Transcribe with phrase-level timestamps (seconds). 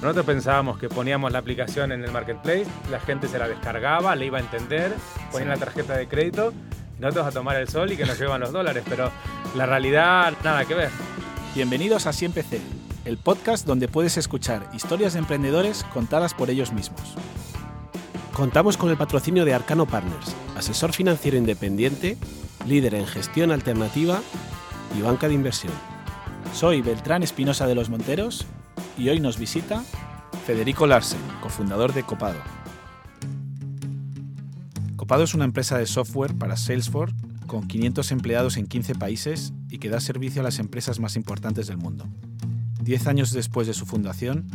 [0.00, 4.26] Nosotros pensábamos que poníamos la aplicación en el marketplace, la gente se la descargaba, le
[4.26, 4.94] iba a entender,
[5.30, 6.54] ponían la tarjeta de crédito,
[6.96, 9.10] y nosotros a tomar el sol y que nos llevan los dólares, pero
[9.54, 10.88] la realidad nada que ver.
[11.54, 12.62] Bienvenidos a Siempre C,
[13.04, 17.14] el podcast donde puedes escuchar historias de emprendedores contadas por ellos mismos.
[18.32, 22.16] Contamos con el patrocinio de Arcano Partners, asesor financiero independiente,
[22.66, 24.22] líder en gestión alternativa
[24.98, 25.74] y banca de inversión.
[26.54, 28.46] Soy Beltrán Espinosa de los Monteros
[29.00, 29.82] y hoy nos visita
[30.44, 32.38] Federico Larsen, cofundador de Copado.
[34.96, 39.78] Copado es una empresa de software para Salesforce con 500 empleados en 15 países y
[39.78, 42.04] que da servicio a las empresas más importantes del mundo.
[42.82, 44.46] Diez años después de su fundación,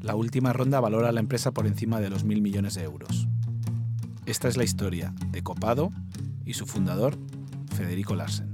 [0.00, 3.26] la última ronda valora a la empresa por encima de los mil millones de euros.
[4.24, 5.90] Esta es la historia de Copado
[6.44, 7.18] y su fundador,
[7.74, 8.47] Federico Larsen.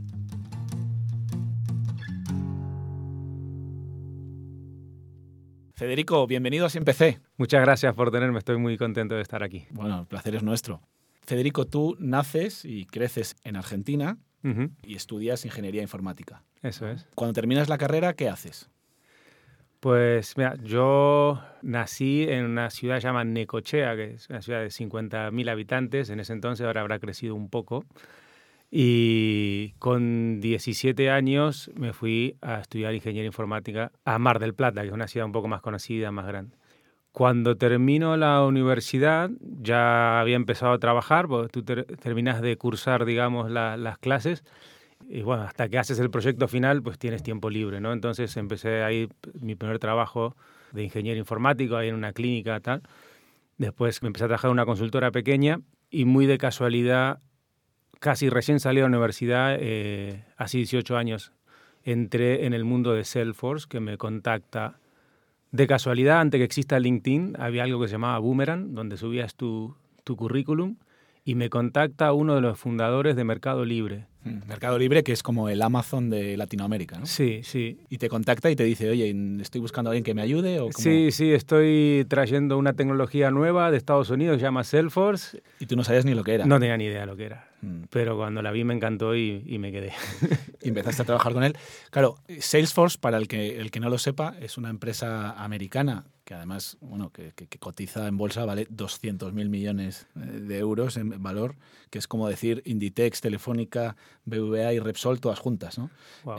[5.74, 6.94] Federico, bienvenido a Siempre
[7.36, 9.66] Muchas gracias por tenerme, estoy muy contento de estar aquí.
[9.70, 10.80] Bueno, el placer es nuestro.
[11.22, 14.16] Federico, tú naces y creces en Argentina
[14.84, 16.44] y estudias ingeniería informática.
[16.62, 17.08] Eso es.
[17.16, 18.70] Cuando terminas la carrera, ¿qué haces?
[19.80, 25.50] Pues mira, yo nací en una ciudad llamada Necochea, que es una ciudad de 50.000
[25.50, 27.84] habitantes, en ese entonces ahora habrá crecido un poco.
[28.76, 34.88] Y con 17 años me fui a estudiar ingeniería informática a Mar del Plata, que
[34.88, 36.56] es una ciudad un poco más conocida, más grande.
[37.12, 43.48] Cuando termino la universidad, ya había empezado a trabajar, porque tú terminas de cursar, digamos,
[43.48, 44.42] las clases,
[45.08, 47.92] y bueno, hasta que haces el proyecto final, pues tienes tiempo libre, ¿no?
[47.92, 49.08] Entonces empecé ahí
[49.40, 50.34] mi primer trabajo
[50.72, 52.82] de ingeniero informático, ahí en una clínica, tal.
[53.56, 57.20] Después me empecé a trabajar en una consultora pequeña y muy de casualidad
[58.04, 61.32] casi recién salí de la universidad, eh, hace 18 años,
[61.84, 64.78] entré en el mundo de Salesforce, que me contacta
[65.52, 69.74] de casualidad, antes que exista LinkedIn, había algo que se llamaba Boomerang, donde subías tu,
[70.04, 70.76] tu currículum,
[71.24, 75.22] y me contacta uno de los fundadores de Mercado Libre, Mm, Mercado Libre, que es
[75.22, 77.06] como el Amazon de Latinoamérica, ¿no?
[77.06, 77.78] Sí, sí.
[77.90, 80.60] Y te contacta y te dice, oye, estoy buscando a alguien que me ayude.
[80.60, 85.42] ¿o Sí, sí, estoy trayendo una tecnología nueva de Estados Unidos, se llama Salesforce.
[85.60, 86.46] Y tú no sabías ni lo que era.
[86.46, 87.48] No tenía ni idea lo que era.
[87.64, 87.84] Mm.
[87.90, 89.92] Pero cuando la vi me encantó y, me quedé.
[90.62, 91.56] y empezaste a trabajar con él.
[91.90, 96.32] Claro, Salesforce, para el que, el que no lo sepa, es una empresa americana que
[96.32, 101.56] además, bueno, que, cotiza en bolsa, vale 200.000 millones eh, de euros en valor,
[101.90, 105.90] que es como decir Inditex, Telefónica, BVA y Repsol todas juntas, ¿no?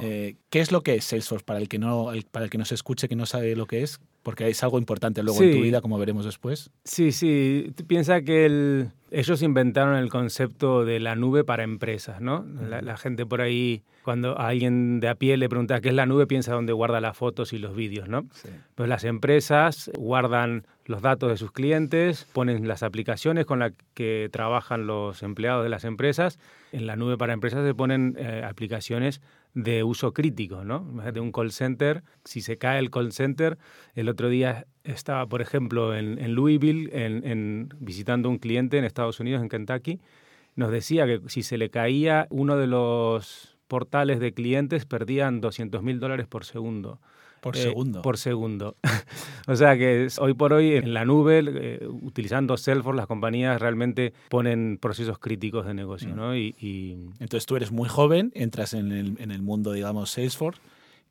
[0.02, 2.66] Eh, ¿Qué es lo que es Salesforce para el que no para el que no
[2.66, 4.00] se escuche que no sabe lo que es?
[4.26, 6.72] Porque es algo importante luego en tu vida, como veremos después.
[6.84, 7.72] Sí, sí.
[7.86, 12.44] Piensa que el, ellos inventaron el concepto de la nube para empresas, ¿no?
[12.68, 16.08] La, gente por ahí, cuando a alguien de a pie le pregunta qué es la
[16.08, 18.26] nube, piensa dónde guarda las fotos y los vídeos, ¿no?
[18.74, 24.30] Pues las empresas guardan los datos de sus clientes, ponen las aplicaciones con las que
[24.32, 26.40] trabajan los empleados de las empresas.
[26.72, 29.22] En la nube para empresas se ponen eh, aplicaciones
[29.56, 30.86] de uso crítico, ¿no?
[30.92, 33.58] Imagínate un call center, si se cae el call center,
[33.96, 39.42] el otro día estaba, por ejemplo, en, Louisville, en, visitando un cliente en Estados Unidos,
[39.42, 40.02] en Kentucky,
[40.56, 45.82] nos decía que si se le caía uno de los portales de clientes, perdían 200
[45.82, 47.00] mil dólares por segundo.
[47.46, 48.02] Por segundo.
[48.02, 48.76] Por segundo.
[49.48, 54.14] o sea que hoy por hoy en la nube, eh, utilizando Salesforce, las compañías realmente
[54.30, 56.10] ponen procesos críticos de negocio.
[56.10, 56.16] Mm.
[56.16, 56.36] ¿no?
[56.36, 60.60] Y, Entonces tú eres muy joven, entras en el, en el mundo, digamos, Salesforce.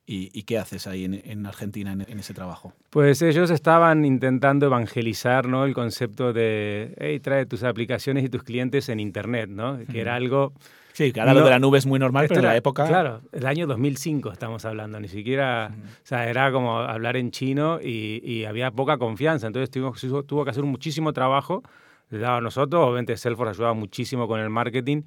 [0.07, 2.73] ¿Y, qué haces ahí en, Argentina en, ese trabajo?
[2.91, 5.65] Pues ellos estaban intentando evangelizar ¿no?
[5.65, 9.79] el concepto de, hey, trae tus aplicaciones y tus clientes en Internet, ¿no?
[9.91, 10.53] que era algo
[10.95, 12.87] Sí, que ahora lo de la nube es muy normal, pero en la época...
[12.87, 15.75] Claro, el año 2005 estamos hablando, ni siquiera...
[15.75, 19.45] O sea, era como hablar en chino y, había poca confianza.
[19.47, 21.63] Entonces tuvo, tuvo que hacer muchísimo trabajo.
[22.11, 25.01] Le daba a nosotros, obviamente Salesforce ayudaba muchísimo con el marketing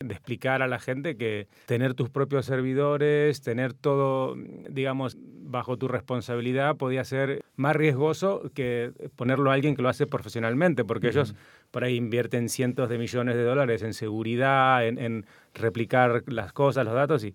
[0.00, 4.36] de explicar a la gente que tener tus propios servidores, tener todo,
[4.70, 10.06] digamos, bajo tu responsabilidad podía ser más riesgoso que ponerlo a alguien que lo hace
[10.06, 11.34] profesionalmente, porque ellos
[11.72, 16.94] por ahí invierten cientos de millones de dólares en seguridad, en, replicar las cosas, los
[16.94, 17.34] datos y...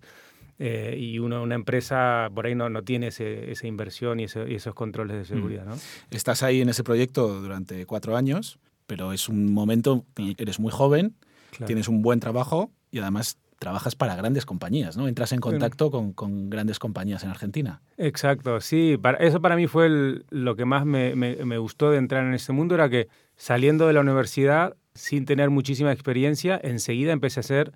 [0.60, 5.16] Eh, y uno, una empresa por ahí no, no tiene esa inversión y, esos controles
[5.16, 5.64] de seguridad.
[5.64, 5.74] ¿no?
[6.12, 10.04] Estás ahí en ese proyecto durante cuatro años, pero es un momento,
[10.38, 11.16] eres muy joven,
[11.66, 15.08] tienes un buen trabajo y además trabajas para grandes compañías, ¿no?
[15.08, 17.80] Entras en contacto con, con, grandes compañías en Argentina.
[17.96, 18.98] Exacto, sí.
[19.00, 22.52] Para, eso para mí fue lo que más me, me, gustó de entrar en este
[22.52, 27.72] mundo, era que saliendo de la universidad, sin tener muchísima experiencia, enseguida empecé a hacer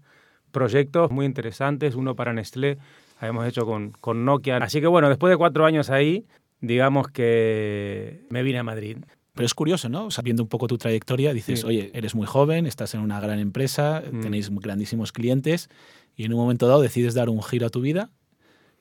[0.51, 2.79] proyectos muy interesantes, uno para Nestlé,
[3.19, 4.59] habíamos hecho con, con Nokia.
[4.59, 6.27] Así que bueno, después de cuatro años ahí,
[6.61, 8.99] digamos que me vine a Madrid.
[9.39, 10.11] Pero es curioso, ¿no?
[10.11, 11.67] Sabiendo un poco tu trayectoria, dices, Sí.
[11.69, 14.19] oye, eres muy joven, estás en una gran empresa, Mm.
[14.21, 15.71] tenéis grandísimos clientes
[16.17, 18.11] y en un momento dado decides dar un giro a tu vida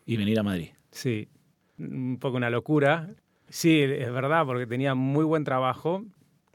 [0.08, 0.70] y venir a Madrid.
[0.90, 1.28] Sí,
[1.78, 3.08] un poco una locura.
[3.50, 6.04] Sí, es verdad, porque tenía muy buen trabajo.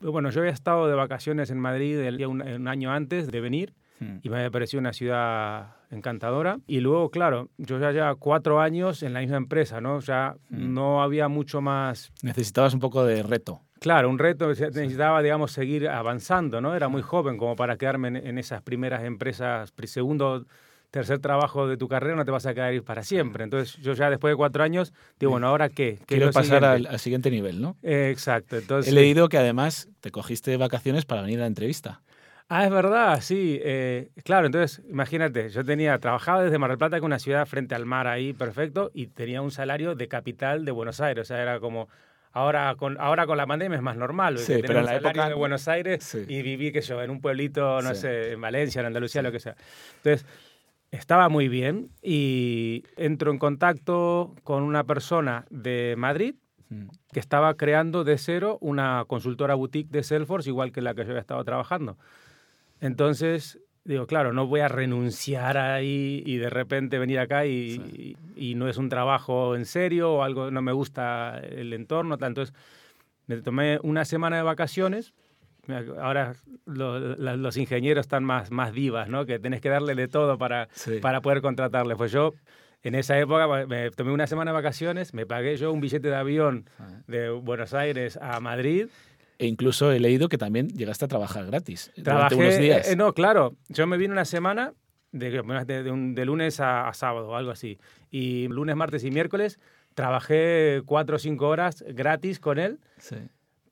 [0.01, 3.41] Bueno, yo había estado de vacaciones en Madrid el día un, un año antes de
[3.41, 4.19] venir Mm.
[4.25, 6.59] y me había parecido una ciudad encantadora.
[6.67, 10.01] Y luego, claro, yo ya llevaba cuatro años en la misma empresa, ¿no?
[10.01, 10.75] Ya Mm.
[10.75, 13.61] no había mucho más Necesitabas un poco de reto.
[13.83, 16.75] Claro, un reto, necesitaba, digamos, seguir avanzando, ¿no?
[16.75, 20.47] Era muy joven como para quedarme en, en esas primeras empresas, segundo,
[20.93, 23.43] tercer trabajo de tu carrera, no te vas a quedar ahí para siempre.
[23.43, 25.75] Entonces, yo ya después de cuatro años, digo, bueno, ¿ahora qué?
[25.75, 26.89] ¿Qué es Quiero pasar al, siguiente?
[26.91, 27.77] al siguiente nivel, ¿no?
[27.83, 28.93] Eh, exacto, entonces...
[28.93, 32.03] He leído que además te cogiste vacaciones para venir a la entrevista.
[32.49, 33.59] Ah, es verdad, sí.
[33.65, 37.47] eh, claro, entonces, imagínate, yo tenía, trabajaba desde Mar del Plata, que es una ciudad
[37.47, 41.25] frente al mar ahí, perfecto, y tenía un salario de capital de Buenos Aires, o
[41.27, 41.89] sea, era como...
[42.33, 45.11] Ahora con, ahora con la pandemia es más normal, Sí, tener pero en la salario
[45.11, 46.25] época- de Buenos Aires Sí.
[46.29, 48.01] y viví, que yo, en un pueblito, no Sí.
[48.03, 49.55] sé, en Valencia, en Andalucía, lo que sea.
[49.97, 50.27] Entonces,
[50.91, 56.35] estaba muy bien y entro en contacto con una persona de Madrid
[56.71, 56.89] Mm.
[57.13, 61.11] que estaba creando de cero una consultora boutique de Salesforce, igual que la que yo
[61.11, 61.99] había estado trabajando.
[62.81, 68.55] Entonces, digo, claro, no voy a renunciar ahí y de repente venir acá y, y
[68.55, 72.17] no es un trabajo en serio o algo, no me gusta el entorno.
[72.19, 72.29] Tal.
[72.29, 72.55] Entonces,
[73.27, 75.13] me tomé una semana de vacaciones.
[76.01, 76.35] Ahora
[76.67, 79.27] lo- la- los ingenieros están más, más divas, ¿no?
[79.27, 80.99] Que tenés que darle de todo para, Sí.
[81.01, 81.95] para poder contratarle.
[81.95, 82.35] Pues yo,
[82.83, 86.09] en esa época, pues, me tomé una semana de vacaciones, me pagué yo un billete
[86.09, 86.69] de avión
[87.07, 88.89] de Buenos Aires a Madrid.
[89.39, 92.89] E incluso he leído que también llegaste a trabajar gratis Trabajé, unos días.
[92.91, 94.73] eh, no, claro, yo me vine una semana
[95.11, 95.31] de,
[95.67, 97.79] de, de un- de lunes a, a sábado o algo así.
[98.11, 99.59] Y lunes, martes y miércoles
[99.95, 103.17] trabajé cuatro o cinco horas gratis con él Sí.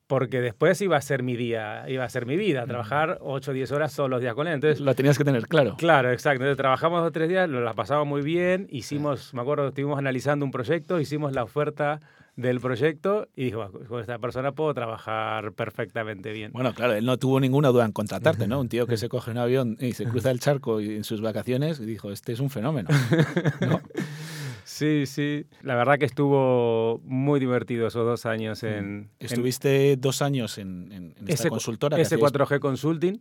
[0.06, 3.54] porque después iba a ser mi día, iba a ser mi vida, trabajar ocho o
[3.54, 4.54] diez horas todos los días con él.
[4.54, 5.76] Entonces, Lo tenías que tener claro.
[5.78, 6.42] Claro, exacto.
[6.42, 9.98] Entonces trabajamos dos o tres días, nos la pasamos muy bien, hicimos, me acuerdo, estuvimos
[9.98, 12.00] analizando un proyecto, hicimos la oferta
[12.40, 16.52] del proyecto y dijo, "Bueno, con esta persona puedo trabajar perfectamente bien.
[16.52, 18.60] Bueno, claro, él no tuvo ninguna duda en contratarte, ¿no?
[18.60, 21.20] Un tío que se coge un avión y se cruza el charco y en sus
[21.20, 22.88] vacaciones y dijo, este es un fenómeno.
[23.60, 23.80] ¿no?
[24.64, 25.46] Sí, sí.
[25.62, 28.70] La verdad que estuvo muy divertido esos dos años en...
[28.74, 31.96] en Estuviste dos años en, en- en esta S- consultora.
[31.96, 33.20] que hacíais- S4G Consulting,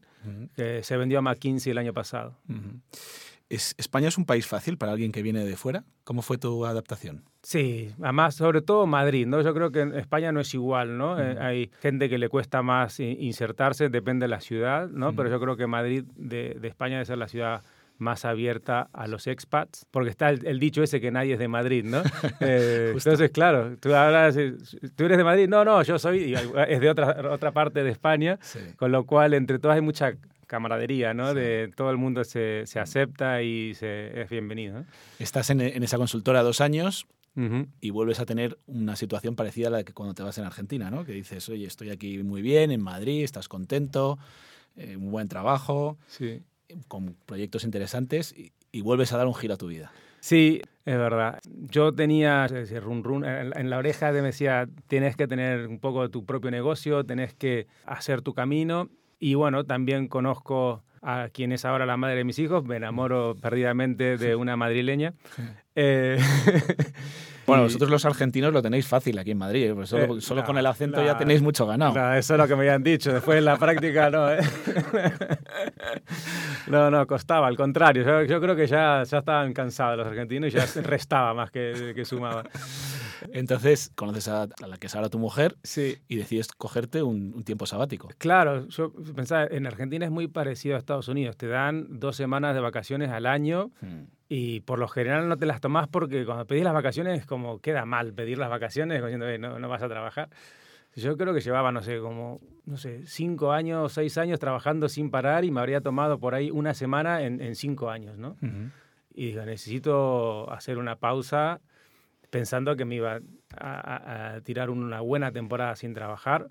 [0.56, 2.36] que se vendió a McKinsey el año pasado.
[3.50, 5.84] ¿Es- ¿España es un país fácil para alguien que viene de fuera?
[6.04, 7.24] ¿Cómo fue tu adaptación?
[7.42, 9.42] Sí, además, sobre todo Madrid, ¿no?
[9.42, 11.19] Yo creo que en España no es igual, ¿no?
[11.19, 15.16] Eh, hay gente que le cuesta más insertarse, depende de la ciudad, ¿no?
[15.16, 17.63] Pero yo creo que Madrid de, de España debe ser la ciudad
[17.98, 21.48] más abierta a los expats, porque está el, el dicho ese que nadie es de
[21.50, 22.02] Madrid, ¿no?
[22.40, 24.54] Eh, entonces, claro, tú hablas, eh,
[24.95, 26.34] tú eres de Madrid, no, no, yo soy,
[26.68, 28.60] es de otra, otra parte de España, Sí.
[28.78, 30.13] con lo cual entre todas hay mucha
[30.50, 31.30] camaradería, ¿no?
[31.30, 31.36] Sí.
[31.40, 34.84] De todo el mundo se, se acepta y se, es bienvenido.
[35.19, 37.07] Estás en, en esa consultora dos años
[37.80, 40.92] y vuelves a tener una situación parecida a la que cuando te vas en Argentina,
[40.92, 41.06] ¿no?
[41.06, 44.18] Que dices, oye, estoy aquí muy bien, en Madrid, estás contento,
[44.75, 46.42] eh, un buen trabajo, Sí.
[46.90, 49.90] con proyectos interesantes y, y vuelves a dar un giro a tu vida.
[50.19, 51.40] Sí, es verdad.
[51.45, 55.80] Yo tenía ese run run en, la oreja de me decía, tienes que tener un
[55.80, 58.90] poco de tu propio negocio, tenés que hacer tu camino.
[59.19, 63.35] Y bueno, también conozco a quien es ahora la madre de mis hijos, me enamoro
[63.42, 65.14] perdidamente de una madrileña.
[65.76, 66.18] Eh,
[67.49, 69.73] Bueno, vosotros los argentinos lo tenéis fácil aquí en Madrid, ¿eh?
[69.73, 71.06] Pues solo, Eh, solo no, con el acento no.
[71.07, 71.95] ya tenéis mucho ganado.
[71.95, 73.11] No, eso es lo que me habían dicho.
[73.11, 74.31] Después en la práctica no.
[74.31, 74.40] ¿eh?
[76.68, 78.04] No, no, costaba, al contrario.
[78.04, 81.94] Yo, yo creo que ya, ya estaban cansados los argentinos y ya restaba más que,
[81.95, 82.44] que sumaba.
[83.33, 87.33] Entonces, conoces a, a la que es ahora tu mujer Sí, y decides cogerte un,
[87.35, 88.09] un tiempo sabático.
[88.18, 91.38] Claro, yo pensaba, en Argentina es muy parecido a Estados Unidos.
[91.38, 94.04] Te dan dos semanas de vacaciones al año Hmm.
[94.30, 97.85] y por lo general no te las tomás porque cuando pedís las vacaciones como queda
[97.85, 100.30] mal pedir las vacaciones diciendo, "Eh, no, no vas a trabajar.
[100.95, 105.11] Yo creo que llevaba, no sé, como, no sé, cinco años, seis años trabajando sin
[105.11, 108.30] parar y me habría tomado por ahí una semana en, en cinco años, ¿no?
[108.42, 108.71] Ujú.
[109.14, 111.61] Y digo, necesito hacer una pausa
[112.30, 113.19] pensando que me iba
[113.57, 116.50] a, tirar una buena temporada sin trabajar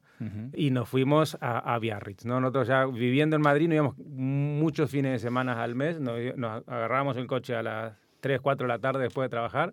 [0.52, 2.24] y nos fuimos a, a Biarritz.
[2.24, 2.40] ¿no?
[2.40, 6.66] Nosotros ya viviendo en Madrid, nos íbamos muchos fines de semana al mes, nos, nos
[6.66, 9.72] agarrábamos el coche a las 3, 4 de la tarde después de trabajar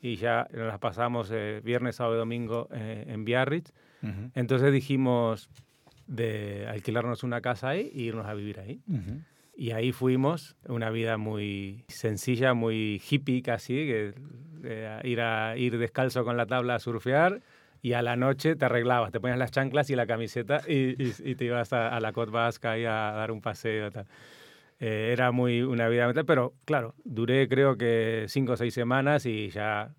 [0.00, 3.72] y ya nos las pasamos eh, viernes, sábado y domingo eh, en Biarritz.
[4.34, 5.50] Entonces dijimos
[6.06, 8.80] de alquilarnos una casa ahí e irnos a vivir ahí.
[9.60, 14.14] Y ahí fuimos, una vida muy sencilla, muy hippie casi, que,
[14.62, 17.42] eh, ir, a, ir descalzo con la tabla a surfear
[17.82, 21.34] y a la noche te arreglabas, te ponías las chanclas y la camiseta y, y,
[21.34, 23.90] te ibas a, la Côte Basque a dar un paseo.
[24.78, 29.26] Eh, era muy una vida mental, pero claro, duré creo que cinco o seis semanas
[29.26, 29.92] y ya...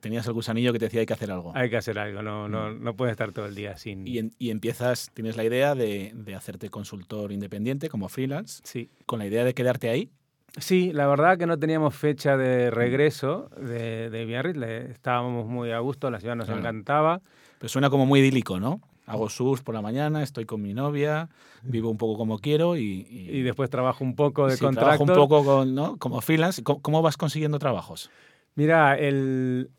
[0.00, 1.52] tenías el gusanillo que te decía hay que hacer algo.
[1.54, 2.82] Hay que hacer algo, no, no, mm.
[2.82, 4.06] no puedes estar todo el día sin...
[4.06, 8.60] Y, y empiezas, tienes la idea de, de, hacerte consultor independiente como freelance.
[8.64, 8.90] Sí.
[9.06, 10.10] Con la idea de quedarte ahí.
[10.56, 14.60] Sí, la verdad que no teníamos fecha de regreso de, de Biarritz,
[14.90, 17.20] estábamos muy a gusto, la ciudad nos encantaba.
[17.58, 18.80] Pero suena como muy idílico, ¿no?
[19.06, 21.30] Hago surf por la mañana, estoy con mi novia,
[21.62, 23.06] vivo un poco como quiero y...
[23.08, 25.96] Y, después trabajo un poco de sí, Trabajo un poco con, ¿no?
[25.96, 26.62] como freelance.
[26.62, 28.10] ¿Cómo, vas consiguiendo trabajos?
[28.54, 29.70] Mira, el,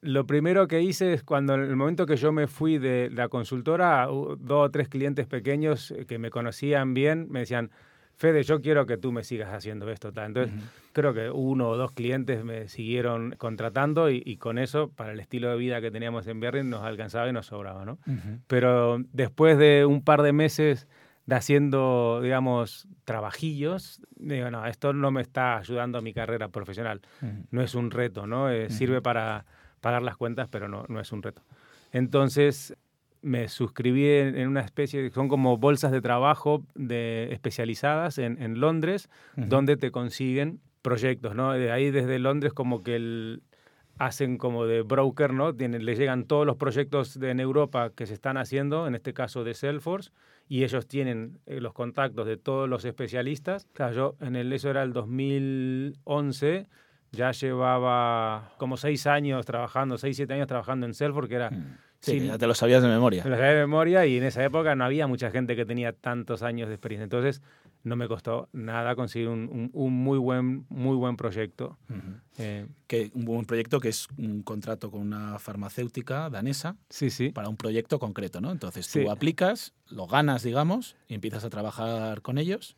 [0.00, 3.28] lo primero que hice es cuando en el momento que yo me fui de la
[3.28, 7.70] consultora, dos o tres clientes pequeños que me conocían bien me decían,
[8.16, 10.08] Fede, yo quiero que tú me sigas haciendo esto.
[10.08, 10.50] Entonces,
[10.92, 15.50] creo que uno o dos clientes me siguieron contratando y, con eso, para el estilo
[15.50, 17.98] de vida que teníamos en Berlín, nos alcanzaba y nos sobraba, ¿no?
[18.46, 20.88] Pero después de un par de meses
[21.26, 27.02] de haciendo, digamos, trabajillos, digo, no, esto no me está ayudando a mi carrera profesional.
[27.50, 28.48] No es un reto, ¿no?
[28.48, 29.44] Eh, sirve para
[29.80, 31.42] pagar las cuentas, pero no, no es un reto.
[31.92, 32.76] Entonces,
[33.22, 39.08] me suscribí en, una especie, son como bolsas de trabajo de, especializadas en, en Londres,
[39.34, 41.52] donde te consiguen proyectos, ¿no?
[41.52, 43.42] De ahí desde Londres como que el,
[43.98, 45.54] hacen como de broker, ¿no?
[45.54, 49.14] Tienen, les llegan todos los proyectos de, en Europa que se están haciendo, en este
[49.14, 50.10] caso de Salesforce,
[50.48, 53.66] y ellos tienen eh, los contactos de todos los especialistas.
[53.72, 56.68] Claro, yo en el, eso era el 2011,
[57.12, 61.50] ya llevaba como seis años trabajando, seis, siete años trabajando en Salesforce, que era...
[61.50, 61.78] Mm.
[62.12, 63.24] Sí, ya te lo sabías de memoria.
[63.24, 65.92] Me lo sabía de memoria y en esa época no había mucha gente que tenía
[65.92, 67.04] tantos años de experiencia.
[67.04, 67.42] Entonces,
[67.86, 71.78] no me costó nada conseguir un, un, muy, buen, muy buen proyecto.
[72.38, 77.30] Eh, que, un buen proyecto que es un contrato con una farmacéutica danesa sí, sí.
[77.30, 78.50] para un proyecto concreto, ¿no?
[78.50, 82.76] Entonces tú aplicas, lo ganas, digamos, y empiezas a trabajar con ellos.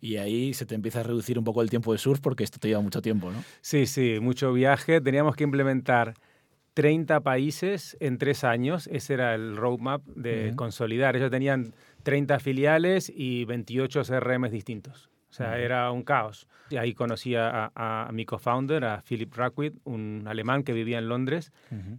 [0.00, 2.58] Y ahí se te empieza a reducir un poco el tiempo de surf porque esto
[2.58, 3.42] te lleva mucho tiempo, ¿no?
[3.62, 5.00] Sí, sí, mucho viaje.
[5.00, 6.14] Teníamos que implementar
[6.74, 8.88] 30 países en tres años.
[8.92, 11.16] Ese era el roadmap de consolidar.
[11.16, 15.10] Ellos tenían 30 filiales y 28 CRMs distintos.
[15.30, 16.46] O sea, era un caos.
[16.70, 21.08] Y ahí conocí a, a, mi co-founder, a Philip Rackwit, un alemán que vivía en
[21.08, 21.52] Londres,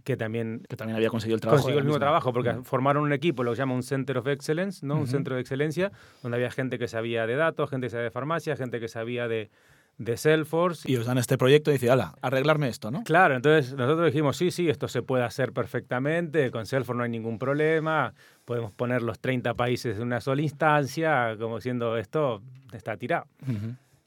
[0.04, 0.62] que también...
[0.66, 1.62] Que también había conseguido el trabajo.
[1.62, 4.26] Consiguió el mismo trabajo, porque formaron un equipo, lo que se llama un Center of
[4.26, 4.96] Excellence, ¿no?
[4.96, 5.92] Un centro de excelencia,
[6.22, 9.28] donde había gente que sabía de datos, gente que sabía de farmacia, gente que sabía
[9.28, 9.50] de,
[9.98, 10.90] de Salesforce.
[10.90, 13.02] Y os dan este proyecto y dice, ala, arreglarme esto, ¿no?
[13.04, 17.10] Claro, entonces nosotros dijimos, sí, sí, esto se puede hacer perfectamente, con Salesforce no hay
[17.10, 18.12] ningún problema,
[18.44, 23.26] podemos poner los 30 países en una sola instancia, como siendo esto está tirado.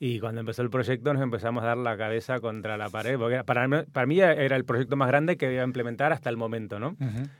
[0.02, 3.44] Y cuando empezó el proyecto nos empezamos a dar la cabeza contra la pared, porque
[3.44, 6.80] para, para mí era el proyecto más grande que iba a implementar hasta el momento,
[6.80, 6.96] ¿no?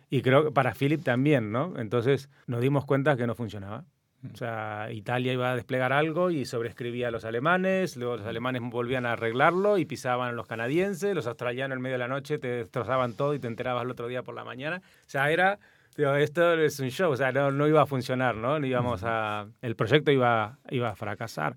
[0.10, 1.76] Y creo que para Philip también, ¿no?
[1.78, 3.86] Entonces nos dimos cuenta que no funcionaba.
[4.34, 8.62] O sea, Italia iba a desplegar algo y sobrescribía a los alemanes, luego los alemanes
[8.66, 12.38] volvían a arreglarlo y pisaban a los canadienses, los australianos en medio de la noche
[12.38, 14.82] te destrozaban todo y te enterabas el otro día por la mañana.
[15.06, 15.58] O sea, era,
[15.96, 18.60] digo, esto es un show, o sea, no, no iba a funcionar, ¿no?
[18.66, 21.56] íbamos a, el proyecto iba, iba a fracasar.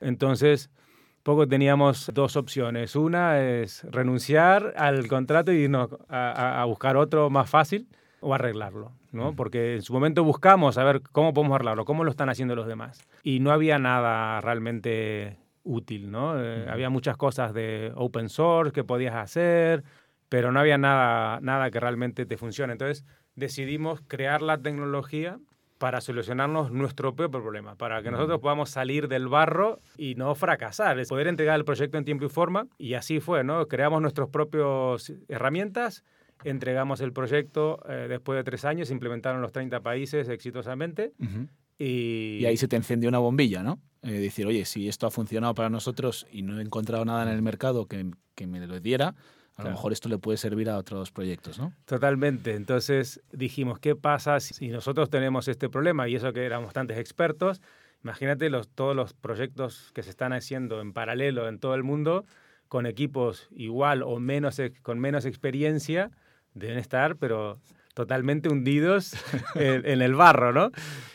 [0.00, 0.70] Entonces,
[1.22, 2.96] poco teníamos dos opciones.
[2.96, 7.86] Una es renunciar al contrato y irnos a, a buscar otro más fácil
[8.20, 9.34] o arreglarlo, ¿no?
[9.34, 12.66] Porque en su momento buscamos a ver cómo podemos arreglarlo, cómo lo están haciendo los
[12.66, 13.06] demás.
[13.22, 16.42] Y no había nada realmente útil, ¿no?
[16.42, 19.84] Eh, había muchas cosas de open source que podías hacer,
[20.28, 22.72] pero no había nada, nada que realmente te funcione.
[22.72, 25.38] Entonces decidimos crear la tecnología
[25.78, 30.98] para solucionarnos nuestro propio problema, para que nosotros podamos salir del barro y no fracasar,
[30.98, 32.66] es poder entregar el proyecto en tiempo y forma.
[32.76, 33.66] Y así fue, ¿no?
[33.66, 36.04] Creamos nuestras propias herramientas
[36.44, 41.12] entregamos el proyecto eh, después de tres años, se implementaron los 30 países exitosamente.
[41.78, 42.44] y...
[42.44, 43.80] ahí se te encendió una bombilla, ¿no?
[44.02, 47.28] Eh, decir, oye, si esto ha funcionado para nosotros y no he encontrado nada en
[47.28, 49.14] el mercado que, que me lo diera,
[49.56, 51.74] a lo mejor esto le puede servir a otros proyectos, ¿no?
[51.84, 52.54] Totalmente.
[52.54, 56.08] Entonces dijimos, ¿qué pasa si nosotros tenemos este problema?
[56.08, 57.60] Y eso que éramos bastantes expertos,
[58.02, 62.24] imagínate los, todos los proyectos que se están haciendo en paralelo en todo el mundo
[62.68, 66.10] con equipos igual o menos, con menos experiencia
[66.54, 67.58] deben estar, pero
[67.94, 69.12] totalmente hundidos
[69.54, 70.70] en, el barro, ¿no?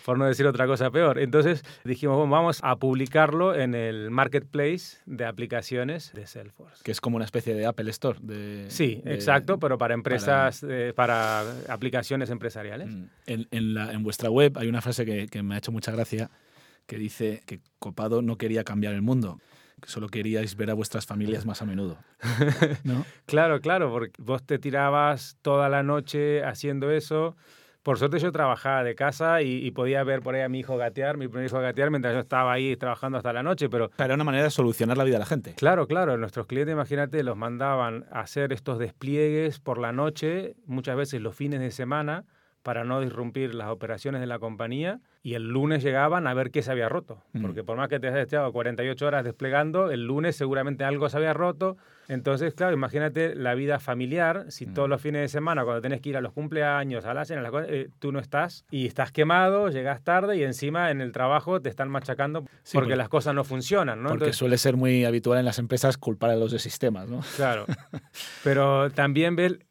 [0.06, 1.20] Por no decir otra cosa peor.
[1.20, 6.84] Entonces dijimos, bueno, vamos a publicarlo en el marketplace de aplicaciones de Salesforce.
[6.84, 8.20] Que es como una especie de Apple Store.
[8.22, 12.90] De, sí, exacto, pero para empresas, eh, para, aplicaciones empresariales.
[12.90, 13.06] Mm.
[13.26, 15.92] En, en, la, en, vuestra web hay una frase que, que me ha hecho mucha
[15.92, 16.30] gracia
[16.86, 19.40] que dice que Copado no quería cambiar el mundo,
[19.86, 21.98] que solo queríais ver a vuestras familias más a menudo.
[22.84, 23.06] ¿no?
[23.26, 27.36] claro, claro, porque vos te tirabas toda la noche haciendo eso.
[27.84, 31.18] Por suerte yo trabajaba de casa y, podía ver por ahí a mi hijo gatear,
[31.18, 33.92] mi primer hijo gatear, mientras yo estaba ahí trabajando hasta la noche, pero...
[34.00, 35.54] Era una manera de solucionar la vida de la gente.
[35.54, 36.18] Claro, claro.
[36.18, 41.36] Nuestros clientes, imagínate, los mandaban a hacer estos despliegues por la noche, muchas veces los
[41.36, 42.26] fines de semana,
[42.66, 46.64] para no disrumpir las operaciones de la compañía y el lunes llegaban a ver qué
[46.64, 47.22] se había roto.
[47.34, 47.44] Mm.
[47.44, 51.18] Porque por más que te hayas echado 48 horas desplegando, el lunes seguramente algo se
[51.18, 51.78] había roto.
[52.08, 54.74] Entonces, claro, imagínate la vida familiar, si mm.
[54.74, 57.48] todos los fines de semana, cuando tenés que ir a los cumpleaños, a la cena,
[57.68, 61.70] eh, tú no estás y estás quemado, llegas tarde y encima en el trabajo te
[61.70, 64.02] están machacando porque, las cosas no funcionan.
[64.02, 64.10] ¿no?
[64.10, 67.08] Porque suele ser muy habitual en las empresas culpar a los de sistemas.
[67.08, 67.22] ¿no?
[67.36, 67.66] Claro.
[68.44, 69.65] Pero también ver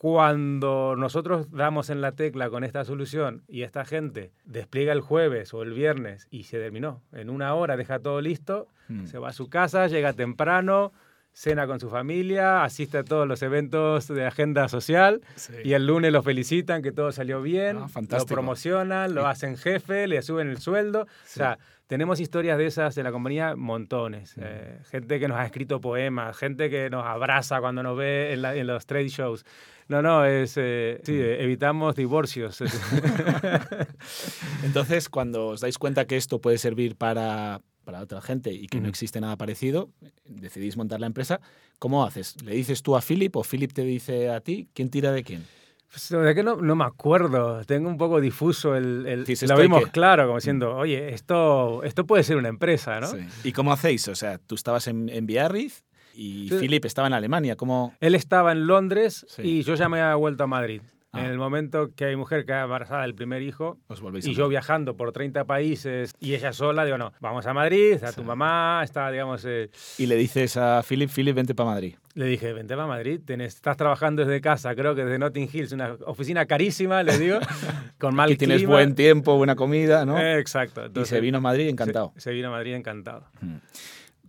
[0.00, 5.52] cuando nosotros damos en la tecla con esta solución y esta gente despliega el jueves
[5.52, 9.04] o el viernes y se terminó, en una hora deja todo listo, hmm.
[9.04, 10.94] se va a su casa, llega temprano,
[11.32, 15.22] cena con su familia, asiste a todos los eventos de agenda social
[15.64, 20.06] y el lunes lo felicitan que todo salió bien, ah, lo promocionan, lo hacen jefe,
[20.06, 21.02] le suben el sueldo.
[21.02, 24.36] O sea, tenemos historias de esas en la compañía montones.
[24.36, 24.42] Hmm.
[24.44, 28.44] Eh, gente que nos ha escrito poemas, gente que nos abraza cuando nos ve en,
[28.44, 29.44] en los trade shows.
[29.90, 30.54] No, no, es.
[30.56, 31.42] Eh, sí, mm.
[31.42, 32.60] evitamos divorcios.
[34.62, 38.80] Entonces, cuando os dais cuenta que esto puede servir para, para otra gente y que
[38.80, 39.90] no existe nada parecido,
[40.24, 41.40] decidís montar la empresa,
[41.78, 42.40] ¿cómo haces?
[42.42, 44.68] ¿Le dices tú a Philip o Philip te dice a ti?
[44.74, 45.44] ¿Quién tira de quién?
[45.90, 49.06] Pues, de que no, no, me acuerdo, tengo un poco difuso el...
[49.06, 53.08] el lo vimos claro, como diciendo, oye, esto, esto puede ser una empresa, ¿no?
[53.08, 53.18] Sí.
[53.42, 54.06] ¿Y cómo hacéis?
[54.06, 55.82] O sea, tú estabas en, en Biarritz
[56.14, 57.56] y Philip estaba en Alemania.
[57.56, 57.94] ¿cómo?
[58.00, 60.82] Él estaba en Londres y yo ya me había vuelto a Madrid.
[61.12, 61.28] En ah.
[61.28, 63.78] el momento que hay mujer que ha embarazada del primer hijo
[64.22, 68.12] y yo viajando por 30 países y ella sola, digo, no, vamos a Madrid, está
[68.12, 69.44] tu mamá, está, digamos...
[69.44, 71.96] Eh, y le dices a Philip, Philip, vente para Madrid.
[72.14, 75.96] Le dije, vente para Madrid, estás trabajando desde casa, creo que desde Notting Hills, una
[76.06, 77.40] oficina carísima, le digo,
[77.98, 80.16] con mal tienes buen tiempo, buena comida, ¿no?
[80.20, 80.82] exacto.
[80.94, 82.12] y se vino a Madrid encantado.
[82.18, 83.26] Se, vino a Madrid encantado.
[83.40, 83.56] Hmm.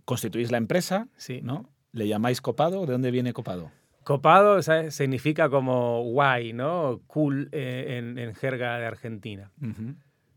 [0.04, 1.40] Constituís la empresa, sí.
[1.44, 1.70] ¿no?
[1.92, 2.86] ¿Le llamáis copado?
[2.86, 3.70] ¿De dónde viene copado?
[4.04, 4.60] Copado
[4.90, 7.00] significa como guay, ¿no?
[7.06, 9.50] Cool eh, en, jerga de Argentina.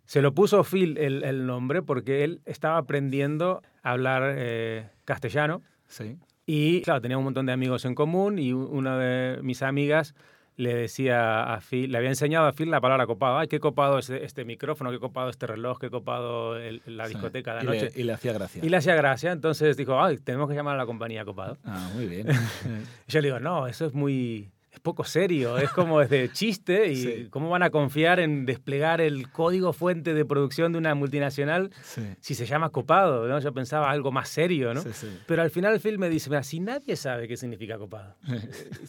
[0.06, 5.62] Se lo puso Phil el, nombre porque él estaba aprendiendo a hablar eh, castellano.
[5.88, 6.18] Sí.
[6.46, 10.14] Y claro, tenía un montón de amigos en común y una de mis amigas
[10.58, 13.38] le decía a Phil, le había enseñado a Phil la palabra copado.
[13.38, 17.64] Ay, qué copado es este micrófono, qué copado este reloj, qué copado la discoteca de
[17.64, 17.92] la noche.
[17.96, 18.64] y le hacía gracia.
[18.64, 19.32] Y le hacía gracia.
[19.32, 21.58] Entonces dijo, ay, tenemos que llamar a la compañía copado.
[21.66, 22.28] Ah, muy bien.
[23.08, 27.30] yo le digo, no, eso es muy, es poco serio, es como desde chiste y
[27.30, 31.72] cómo van a confiar en desplegar el código fuente de producción de una multinacional
[32.20, 33.40] si se llama copado, ¿no?
[33.40, 34.84] Yo pensaba algo más serio, ¿no?
[35.26, 38.16] Pero al final el film me dice, mira, si nadie sabe qué significa copado,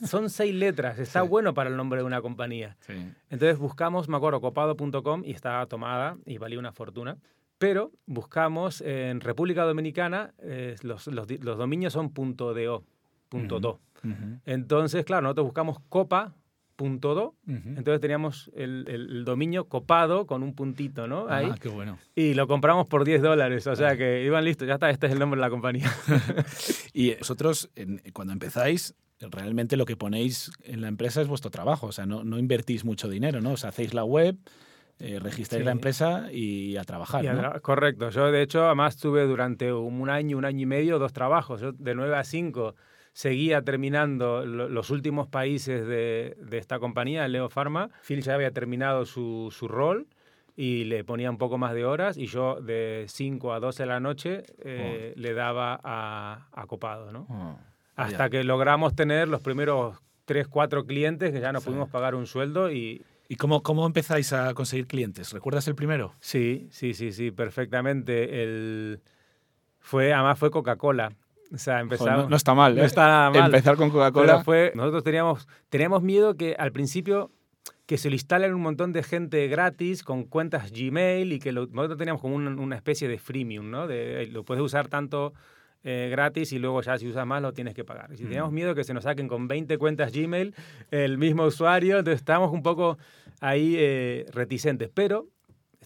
[0.06, 2.76] son seis letras, está bueno para el nombre de una compañía.
[3.30, 7.16] Entonces buscamos, me acuerdo, copado.com y estaba tomada y valía una fortuna.
[7.58, 12.84] Pero buscamos en República Dominicana, eh, los, los, los, dominios son .do,
[13.30, 13.80] .do.
[14.44, 21.26] Entonces, claro, nosotros buscamos copa.do, entonces teníamos el, dominio copado con un puntito, ¿no?
[21.28, 21.98] Ah, qué bueno.
[22.14, 25.12] Y lo compramos por 10 dólares, o sea que iban listos, ya está, este es
[25.12, 25.90] el nombre de la compañía.
[26.92, 27.70] y vosotros,
[28.12, 32.24] cuando empezáis, realmente lo que ponéis en la empresa es vuestro trabajo, o sea, no,
[32.24, 33.52] no invertís mucho dinero, ¿no?
[33.52, 34.36] O sea, hacéis la web,
[34.98, 37.60] eh, registráis la empresa y a trabajar.
[37.60, 38.08] correcto.
[38.08, 41.60] Yo, de hecho, además tuve durante un año, un año y medio, dos trabajos.
[41.60, 42.74] Yo, de 9 a 5
[43.16, 47.88] seguía terminando los últimos países de, esta compañía, Leo Pharma.
[48.02, 50.06] Phil ya había terminado su, rol
[50.54, 53.86] y le ponía un poco más de horas y yo de 5 a 12 de
[53.86, 55.18] la noche eh, oh.
[55.18, 57.26] le daba a, copado, ¿no?
[57.30, 57.58] Oh,
[57.94, 62.26] Hasta que logramos tener los primeros 3, 4 clientes que ya nos pudimos pagar un
[62.26, 63.02] sueldo y...
[63.28, 65.32] ¿Y cómo, cómo empezáis a conseguir clientes?
[65.32, 66.12] ¿Recuerdas el primero?
[66.20, 68.42] Sí, sí, sí, sí, perfectamente.
[68.42, 69.00] El...
[69.80, 71.12] Fue, además fue Coca-Cola.
[71.52, 72.86] O sea, empezamos, no, está mal, no ¿eh?
[72.86, 73.46] está nada mal.
[73.46, 74.42] Empezar con Coca-Cola.
[74.42, 77.30] fue, nosotros teníamos, teníamos miedo que al principio
[77.86, 81.96] que se lo instalen un montón de gente gratis con cuentas Gmail y que nosotros
[81.96, 83.86] teníamos como una, especie de freemium, ¿no?
[83.86, 85.34] De, lo puedes usar tanto
[85.84, 88.12] eh, gratis y luego ya si usas más lo tienes que pagar.
[88.12, 88.26] Y si mm.
[88.26, 90.52] teníamos miedo que se nos saquen con 20 cuentas Gmail
[90.90, 92.98] el mismo usuario, entonces estábamos un poco
[93.40, 94.90] ahí eh, reticentes.
[94.92, 95.28] Pero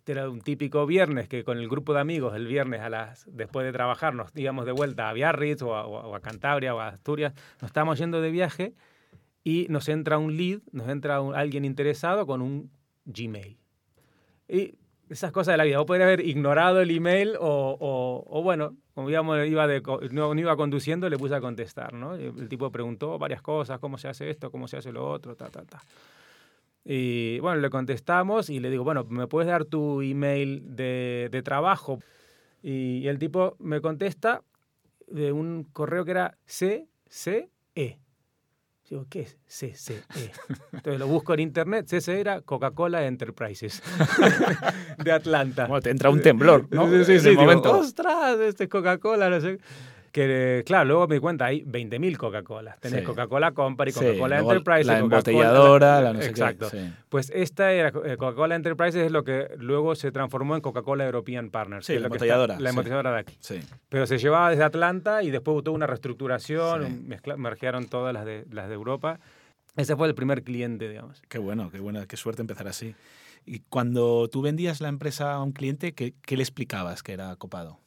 [0.00, 3.26] este era un típico viernes que con el grupo de amigos, el viernes a las,
[3.30, 7.34] después de trabajar, nos íbamos de vuelta a Biarritz o a, Cantabria o a Asturias,
[7.60, 8.72] nos estábamos yendo de viaje
[9.44, 12.70] y nos entra un lead, nos entra alguien interesado con un
[13.04, 13.58] Gmail.
[14.48, 14.74] Y
[15.10, 15.76] esas cosas de la vida.
[15.76, 19.82] Vos podrías haber ignorado el email o, o, o bueno, como digamos, iba de,
[20.12, 22.14] no, no, iba conduciendo, le puse a contestar, ¿no?
[22.14, 25.50] El tipo preguntó varias cosas, cómo se hace esto, cómo se hace lo otro, ta,
[25.50, 25.82] ta, ta.
[26.84, 31.42] Y bueno, le contestamos y le digo, bueno, ¿me puedes dar tu email de, de
[31.42, 31.98] trabajo?
[32.62, 34.42] Y, y, el tipo me contesta
[35.06, 38.00] de un correo que era CCE.
[38.88, 40.02] Digo, ¿qué es CCE?
[40.72, 41.86] Entonces lo busco en internet.
[41.86, 43.82] CCE era Coca-Cola Enterprises
[45.04, 45.66] de Atlanta.
[45.66, 46.88] Bueno, te entra un temblor, ¿no?
[46.88, 47.30] Sí, sí, sí.
[47.30, 49.58] Digo, Ostras, este es Coca-Cola, no sé.
[50.12, 52.76] Que, claro, luego me di cuenta, hay 20.000 Coca-Cola.
[52.80, 53.06] Tenés Sí.
[53.06, 56.68] Coca-Cola Company, Sí, Coca-Cola luego Enterprise, la embotelladora, la no sé qué, Exacto.
[56.68, 56.78] sí.
[57.08, 61.50] Pues esta era eh, Coca-Cola Enterprises es lo que luego se transformó en Coca-Cola European
[61.50, 61.86] Partners.
[61.86, 62.72] Sí, que la embotelladora, está- la sí.
[62.72, 63.36] embotelladora de aquí.
[63.38, 63.60] Sí.
[63.88, 66.92] Pero se llevaba desde Atlanta y después tuvo una reestructuración, Sí.
[67.06, 69.20] mezcla- mergearon todas las de, las de Europa.
[69.76, 71.22] Ese fue el primer cliente, digamos.
[71.28, 72.96] Qué bueno, qué buena, qué suerte empezar así.
[73.46, 77.34] Y cuando tú vendías la empresa a un cliente, ¿qué, qué le explicabas que era
[77.36, 77.78] copado?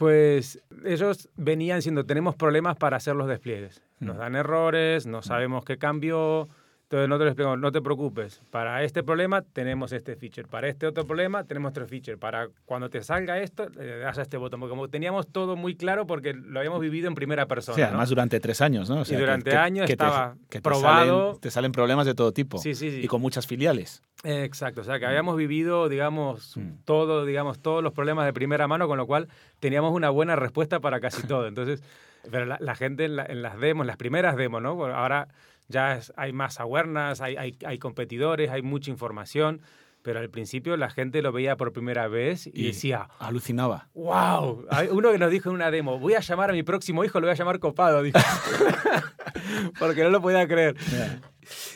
[0.00, 3.82] Pues ellos venían diciendo, tenemos problemas para hacer los despliegues.
[3.98, 4.18] Nos Mm.
[4.18, 6.48] dan errores, no sabemos qué cambió.
[6.90, 10.88] Entonces nosotros les explicamos, no te preocupes, para este problema tenemos este feature, para este
[10.88, 14.58] otro problema tenemos otro feature, para cuando te salga esto, le das a este botón.
[14.58, 17.76] Porque como teníamos todo muy claro porque lo habíamos vivido en primera persona.
[17.76, 17.86] Sí, ¿no?
[17.86, 19.02] además durante tres años, ¿no?
[19.02, 21.28] O Y durante años estaba te probado.
[21.34, 22.58] salen- Te salen, problemas de todo tipo.
[22.58, 23.02] Sí, sí, sí.
[23.04, 24.02] Y con muchas filiales.
[24.24, 26.82] Exacto, o sea que habíamos vivido, digamos, Mm.
[26.84, 29.28] todo, digamos, todos los problemas de primera mano, con lo cual
[29.60, 31.46] teníamos una buena respuesta para casi todo.
[31.76, 31.84] Entonces,
[32.32, 34.74] pero la, la gente en, la- en las demos, las primeras demos, ¿no?
[34.74, 35.28] Bueno, ahora
[35.70, 39.62] ya es- hay más awareness, hay, hay, hay competidores, hay mucha información,
[40.02, 43.88] pero al principio la gente lo veía por primera vez y, Y- decía, Alucinaba.
[43.94, 47.04] wow, hay uno que nos dijo en una demo, voy a llamar a mi próximo
[47.04, 48.18] hijo, lo voy a llamar Copado, dijo.
[49.78, 50.76] porque no lo podía creer.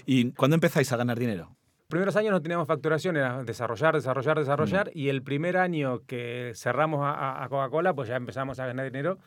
[0.06, 1.56] ¿Y cuándo empezáis a ganar dinero?
[1.86, 4.90] primeros años no teníamos facturación, era desarrollar, desarrollar, desarrollar.
[4.94, 9.18] Y el primer año que cerramos a- a Coca-Cola, pues ya empezamos a ganar dinero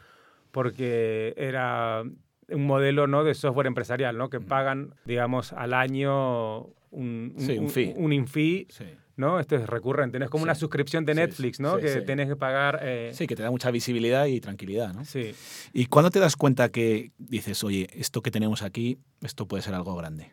[0.52, 2.04] porque era
[2.50, 3.24] un modelo ¿no?
[3.24, 4.30] de software empresarial, ¿no?
[4.30, 7.94] que pagan, digamos, al año un, Sí, un fee.
[7.98, 8.86] Un, in fee, Sí.
[9.18, 9.40] ¿no?
[9.40, 10.26] Esto es recurrente, ¿no?
[10.26, 10.46] es como Sí.
[10.46, 11.76] una suscripción de Netflix, ¿no?
[11.76, 12.80] sí, que tenés que pagar...
[12.82, 15.04] eh, Sí, que te da mucha visibilidad y tranquilidad, ¿no?
[15.06, 15.34] sí.
[15.74, 19.74] ¿Y cuándo te das cuenta que dices, oye, esto que tenemos aquí, esto puede ser
[19.74, 20.32] algo grande?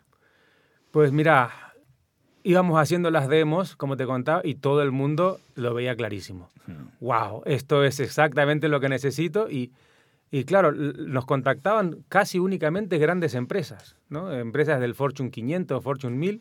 [0.92, 1.50] Pues mira,
[2.44, 6.50] íbamos haciendo las demos, como te contaba, y todo el mundo lo veía clarísimo.
[7.00, 9.72] wow, esto es exactamente lo que necesito y,
[10.34, 14.32] y claro, nos contactaban casi únicamente grandes empresas, ¿no?
[14.32, 16.40] Empresas del Fortune 500, Fortune 1000.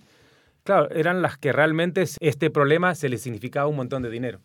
[0.63, 4.39] Claro, eran las que realmente este problema se les significaba un montón de dinero,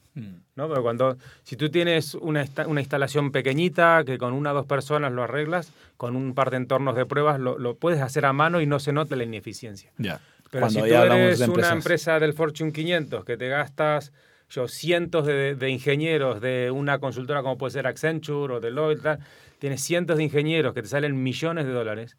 [0.55, 0.69] ¿no?
[0.69, 5.13] Pero cuando, si tú tienes una, una instalación pequeñita que con una o dos personas
[5.13, 8.61] lo arreglas, con un par de entornos de pruebas lo, lo puedes hacer a mano
[8.61, 9.91] y no se nota la ineficiencia.
[9.97, 10.21] Ya.
[10.51, 14.13] Pero Cuando si tú eres una empresa del Fortune 500 que te gastas
[14.51, 19.19] yo, cientos de, de ingenieros de una consultora como puede ser Accenture o Deloitte, tal,
[19.59, 22.17] tienes cientos de ingenieros que te salen millones de dólares,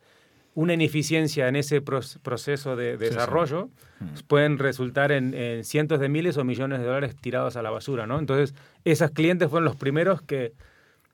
[0.55, 3.09] una ineficiencia en ese proceso de, de Sí, sí.
[3.15, 3.69] desarrollo
[4.01, 4.05] Mm.
[4.27, 8.07] pueden resultar en, en cientos de miles o millones de dólares tirados a la basura,
[8.07, 8.17] ¿no?
[8.17, 10.53] Entonces, esos clientes fueron los primeros que,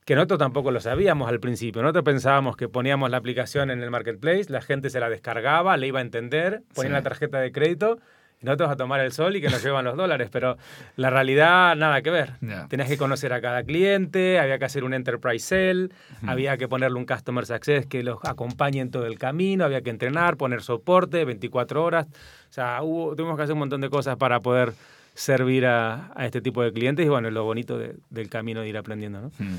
[0.06, 1.82] que nosotros tampoco lo sabíamos al principio.
[1.82, 5.88] Nosotros pensábamos que poníamos la aplicación en el marketplace, la gente se la descargaba, le
[5.88, 6.94] iba a entender, ponían Sí.
[6.94, 7.98] la tarjeta de crédito
[8.42, 10.30] nosotros a tomar el sol y que nos llevan los dólares.
[10.32, 10.58] Pero
[10.98, 12.34] la realidad, nada que ver.
[12.42, 12.68] Ya.
[12.68, 15.92] Tenías que conocer a cada cliente, había que hacer un enterprise sell,
[16.28, 19.90] había que ponerle un customer success que los acompañe en todo el camino, había que
[19.90, 22.06] entrenar, poner soporte 24 horas.
[22.50, 24.74] O sea, hubo, tuvimos que hacer un montón de cosas para poder
[25.14, 28.60] servir a, a este tipo de clientes y bueno, es lo bonito de- del camino
[28.62, 29.28] de ir aprendiendo, ¿no?
[29.40, 29.56] Mm.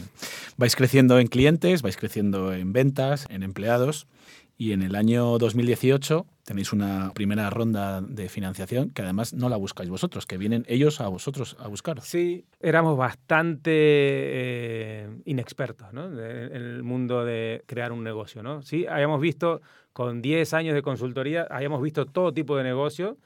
[0.58, 4.06] Vais creciendo en clientes, vais creciendo en ventas, en empleados
[4.58, 9.56] y en el año 2018 tenéis una primera ronda de financiación que además no la
[9.56, 12.00] buscáis vosotros, que vienen ellos a vosotros a buscar.
[12.00, 16.06] Sí, éramos bastante eh, inexpertos ¿no?
[16.06, 18.42] En el mundo de crear un negocio.
[18.42, 18.62] ¿no?
[18.62, 19.60] Sí, habíamos visto,
[19.92, 23.18] con 10 años de consultoría, habíamos visto todo tipo de negocio,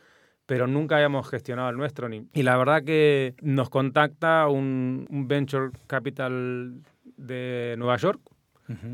[0.46, 2.08] pero nunca habíamos gestionado el nuestro.
[2.08, 2.26] Ni...
[2.32, 6.82] Y la verdad que nos contacta un venture capital
[7.16, 8.20] de Nueva York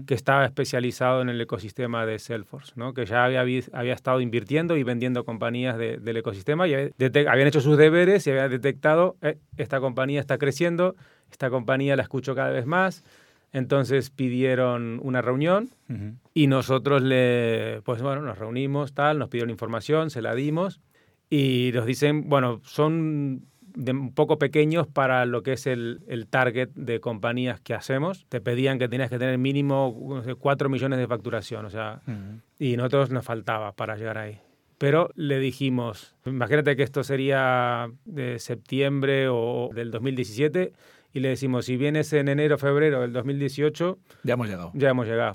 [0.07, 2.95] Que estaba especializado en el ecosistema de Salesforce, ¿no?
[2.95, 7.61] que ya había, había estado invirtiendo y vendiendo compañías de- del ecosistema y habían hecho
[7.61, 10.97] sus deberes y habían detectado, eh, esta compañía está creciendo,
[11.31, 13.05] esta compañía la escucho cada vez más,
[13.53, 15.69] entonces pidieron una reunión
[16.35, 20.81] y nosotros le, pues bueno, nos reunimos, tal, nos pidieron información, se la dimos
[21.31, 23.43] y nos dicen, bueno, son
[23.77, 28.27] de un poco pequeños para lo que es el, el target de compañías que hacemos.
[28.29, 32.01] Te pedían que tenías que tener mínimo no sé, 4 millones de facturación, o sea,
[32.09, 32.41] Ujú.
[32.59, 34.39] y nosotros nos faltaba para llegar ahí.
[34.79, 40.73] pero le dijimos, imagínate que esto sería de septiembre o del 2017,
[41.15, 44.71] y le decimos, si vienes en enero, febrero del 2018, ya hemos llegado.
[44.75, 45.35] Ya hemos llegado.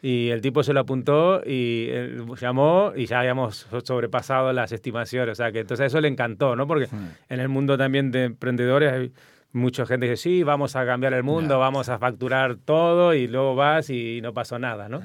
[0.00, 1.88] Y el tipo se lo apuntó y
[2.40, 5.32] llamó y ya habíamos sobrepasado las estimaciones.
[5.32, 6.66] O sea, que entonces eso le encantó, ¿no?
[6.66, 7.08] Porque hmm.
[7.28, 9.12] en el mundo también de emprendedores hay
[9.52, 13.26] mucha gente que dice, sí, vamos a cambiar el mundo, vamos a facturar todo y
[13.26, 15.00] luego vas y no pasó nada, ¿no?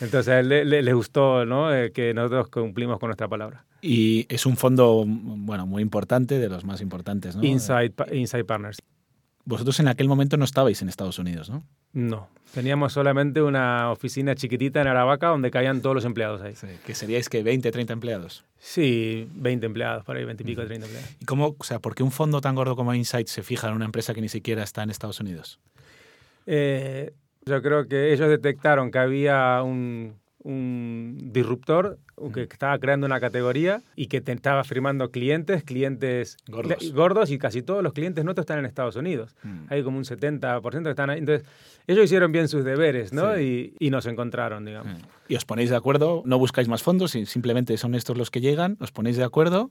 [0.00, 1.72] Entonces a él le, gustó ¿no?
[1.74, 3.64] Eh, que nosotros cumplimos con nuestra palabra.
[3.80, 7.44] Y es un fondo bueno, muy importante, de los más importantes, ¿no?
[7.44, 8.78] Inside, Inside Partners.
[9.46, 11.62] Vosotros en aquel momento no estabais en Estados Unidos, ¿no?
[11.92, 16.54] No, teníamos solamente una oficina chiquitita en Aravaca donde caían todos los empleados ahí.
[16.54, 18.44] Sí, que seríais que 20, 30 empleados.
[18.58, 21.16] Sí, 20 empleados, por ahí 20 y pico, 30 empleados.
[21.20, 23.74] ¿Y cómo, o sea, por qué un fondo tan gordo como Insight se fija en
[23.74, 25.60] una empresa que ni siquiera está en Estados Unidos?
[26.46, 27.12] Eh,
[27.44, 31.98] yo creo que ellos detectaron que había un, un disruptor
[32.32, 37.30] que estaba creando una categoría y que te estaba firmando clientes, clientes gordos.
[37.30, 39.34] y casi todos los clientes nuestros están en Estados Unidos.
[39.42, 39.64] Mm.
[39.70, 41.18] Hay como un 70% que están ahí.
[41.18, 41.48] Entonces,
[41.86, 43.40] ellos hicieron bien sus deberes, ¿no?
[43.40, 44.98] Y, y, nos encontraron, digamos.
[44.98, 45.02] Mm.
[45.28, 48.76] Y os ponéis de acuerdo, no buscáis más fondos, simplemente son estos los que llegan,
[48.80, 49.70] os ponéis de acuerdo.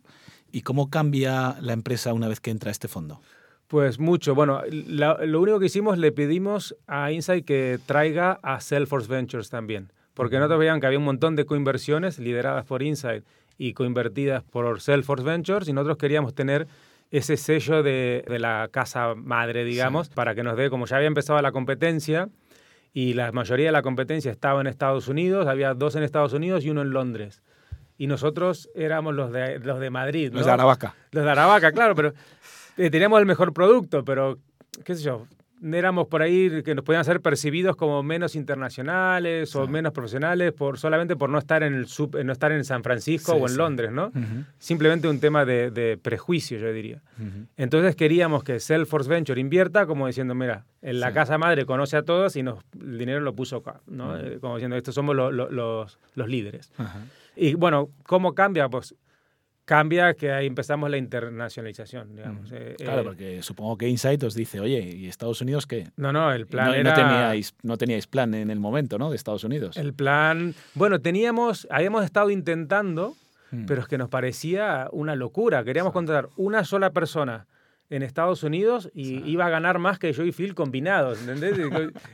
[0.51, 3.21] ¿Y cómo cambia la empresa una vez que entra este fondo?
[3.67, 4.35] Pues mucho.
[4.35, 9.91] Bueno, lo único que hicimos, le pedimos a Insight que traiga a Salesforce Ventures también
[10.13, 13.23] porque nosotros veíamos que había un montón de coinversiones lideradas por Insight
[13.57, 16.67] y coinvertidas por Salesforce Ventures y nosotros queríamos tener
[17.11, 21.39] ese sello de, la casa madre, digamos, para que nos dé, como ya había empezado
[21.41, 22.29] la competencia
[22.91, 26.65] y la mayoría de la competencia estaba en Estados Unidos, había dos en Estados Unidos
[26.65, 27.43] y uno en Londres.
[27.99, 30.31] Y nosotros éramos los de, los de Madrid.
[30.33, 30.95] Los de Aravaca.
[31.11, 32.13] Los de Aravaca, claro, pero
[32.77, 34.39] eh, teníamos el mejor producto, pero
[34.83, 35.27] qué sé yo,
[35.71, 40.77] éramos por ahí que nos podían ser percibidos como menos internacionales o menos profesionales por
[40.77, 43.91] solamente por no estar en el sub, no estar en San Francisco o en Londres,
[43.91, 44.11] ¿no?
[44.59, 47.01] Simplemente un tema de, prejuicio, yo diría.
[47.57, 52.03] Entonces queríamos que Salesforce Venture invierta como diciendo, mira, en la casa madre conoce a
[52.03, 54.17] todos y nos, el dinero lo puso acá, ¿no?
[54.17, 56.71] Eh, como diciendo, estos somos los, los líderes.
[57.35, 58.69] Y bueno, ¿cómo cambia?
[58.69, 58.95] Pues
[59.65, 62.51] cambia que ahí empezamos la internacionalización, digamos.
[62.51, 65.89] Eh, claro, eh, porque supongo que Insight os dice, oye, ¿y Estados Unidos qué?
[65.95, 66.91] No, no, el plan no, era...
[66.91, 69.09] No teníais, no teníais plan en el momento, ¿no?
[69.09, 69.77] De Estados Unidos.
[69.77, 70.53] El plan...
[70.73, 71.67] Bueno, teníamos...
[71.69, 73.15] Habíamos estado intentando,
[73.51, 73.65] hmm.
[73.65, 75.63] pero es que nos parecía una locura.
[75.63, 77.47] Queríamos contratar una sola persona
[77.93, 81.59] en Estados Unidos y iba a ganar más que yo y Phil combinados, ¿entendés?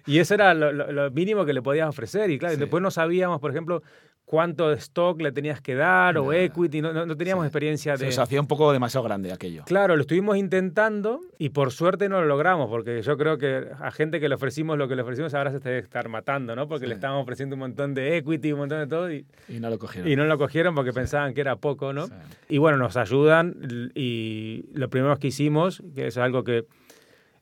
[0.05, 2.29] y eso era lo, mínimo que le podías ofrecer.
[2.29, 3.81] Y claro, después no sabíamos, por ejemplo,
[4.29, 8.11] cuánto stock le tenías que dar o equity, no, no, teníamos experiencia de...
[8.11, 9.63] Se hacía un poco demasiado grande aquello.
[9.65, 13.89] Claro, lo estuvimos intentando y por suerte no lo logramos, porque yo creo que a
[13.89, 16.67] gente que le ofrecimos lo que le ofrecimos ahora se debe estar matando, ¿no?
[16.67, 19.71] Porque le estábamos ofreciendo un montón de equity, un montón de todo y, y no
[19.71, 20.11] lo cogieron.
[20.11, 22.07] Y no lo cogieron porque pensaban que era poco, ¿no?
[22.49, 23.55] Y bueno, nos ayudan
[23.95, 26.65] y lo primero que hicimos, que es algo que...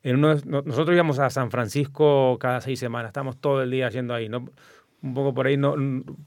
[0.03, 4.13] En uno, nosotros íbamos a San Francisco cada seis semanas, estamos todo el día yendo
[4.13, 4.45] ahí, ¿no?
[5.01, 5.75] un poco por ahí no,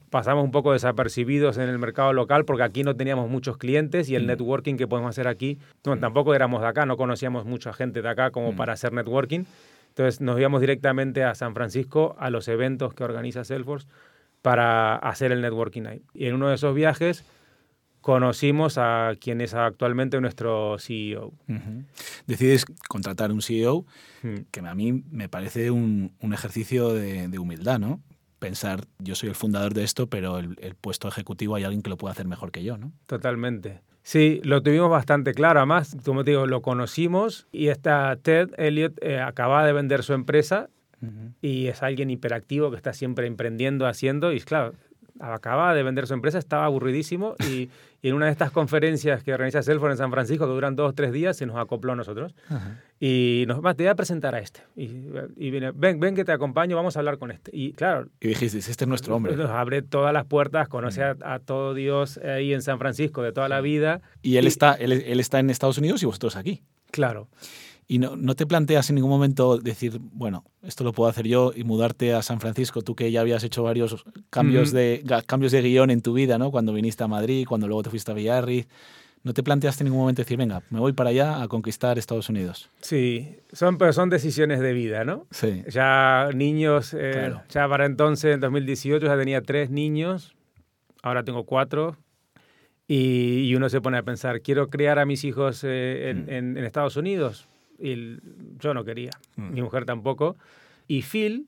[0.09, 4.15] pasamos un poco desapercibidos en el mercado local porque aquí no teníamos muchos clientes y
[4.15, 4.27] el mm.
[4.27, 8.09] networking que podemos hacer aquí, no, tampoco éramos de acá, no conocíamos mucha gente de
[8.09, 8.55] acá como mm.
[8.55, 9.43] para hacer networking.
[9.89, 13.87] Entonces nos íbamos directamente a San Francisco a los eventos que organiza Salesforce
[14.41, 16.01] para hacer el networking ahí.
[16.13, 17.25] Y en uno de esos viajes
[18.01, 21.33] conocimos a quien es actualmente nuestro CEO.
[22.27, 23.85] Decides contratar un CEO,
[24.23, 24.35] hmm.
[24.51, 28.01] que a mí me parece un, ejercicio de, de, humildad, ¿no?
[28.41, 31.97] pensar, yo soy el fundador de esto, pero el, puesto ejecutivo hay alguien que lo
[31.97, 32.91] puede hacer mejor que yo, ¿no?
[33.05, 33.81] Totalmente.
[34.01, 35.59] Sí, lo tuvimos bastante claro.
[35.59, 40.13] Además, como te digo, lo conocimos y esta Ted Elliott eh, acaba de vender su
[40.13, 40.69] empresa
[41.41, 44.73] y es alguien hiperactivo que está siempre emprendiendo, haciendo y claro,
[45.21, 47.69] acaba de vender su empresa, estaba aburridísimo y,
[48.03, 50.93] en una de estas conferencias que organiza Salesforce en San Francisco, que duran dos o
[50.93, 52.33] tres días, se nos acopló a nosotros.
[52.99, 54.61] Y nos te voy a presentar a este.
[54.75, 54.87] Y,
[55.51, 57.51] viene, ven, ven que te acompaño, vamos a hablar con este.
[57.53, 58.07] Y claro...
[58.19, 59.35] Y dijiste, este es nuestro hombre.
[59.35, 63.47] Nos abre todas las puertas, conoce a, todo Dios ahí en San Francisco de toda
[63.49, 64.01] la vida.
[64.23, 66.63] Y él, está, él, él está en Estados Unidos y vosotros aquí.
[66.89, 67.29] Claro.
[67.91, 71.51] Y no, no, te planteas en ningún momento decir, bueno, esto lo puedo hacer yo
[71.53, 75.61] y mudarte a San Francisco, tú que ya habías hecho varios cambios, de, cambios de
[75.61, 76.51] guion en tu vida, ¿no?
[76.51, 78.69] Cuando viniste a Madrid, cuando luego te fuiste a Villarriz.
[79.23, 82.29] ¿No te planteaste en ningún momento decir, venga, me voy para allá a conquistar Estados
[82.29, 82.69] Unidos?
[82.79, 85.27] Sí, son, pero son decisiones de vida, ¿no?
[85.29, 85.61] Sí.
[85.67, 90.33] Ya niños, eh, ya para entonces, en 2018, ya tenía tres niños,
[91.03, 91.97] ahora tengo cuatro,
[92.87, 96.29] y, uno se pone a pensar, ¿quiero criar a mis hijos eh, mm.
[96.29, 97.49] en, en, Estados Unidos?
[97.81, 98.19] Y
[98.59, 99.53] yo no quería, mm.
[99.53, 100.37] mi mujer tampoco.
[100.87, 101.47] Y Phil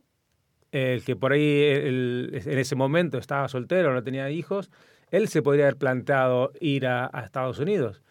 [0.71, 4.71] el que por ahí el- en ese momento estaba soltero, no tenía hijos,
[5.11, 8.01] él se podría haber planteado ir a, a Estados Unidos,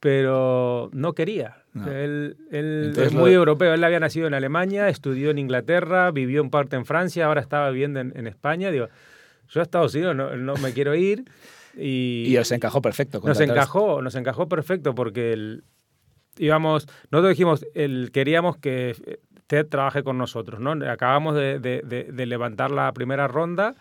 [0.00, 1.56] pero no quería.
[1.74, 1.90] No.
[1.90, 6.40] Él, él Entonces es muy europeo, él había nacido en Alemania, estudió en Inglaterra, vivió
[6.40, 8.70] en parte en Francia, ahora estaba viviendo en, en España.
[8.70, 8.88] Digo,
[9.48, 11.24] yo a Estados Unidos no, no me quiero ir.
[11.78, 13.20] Y, Y os encajó perfecto.
[13.22, 15.62] nos encajó, nos encajó perfecto porque el,
[16.38, 20.72] íbamos, nosotros dijimos, el, queríamos que eh, Ted trabaje con nosotros, ¿no?
[20.90, 23.74] Acabamos de, levantar la primera ronda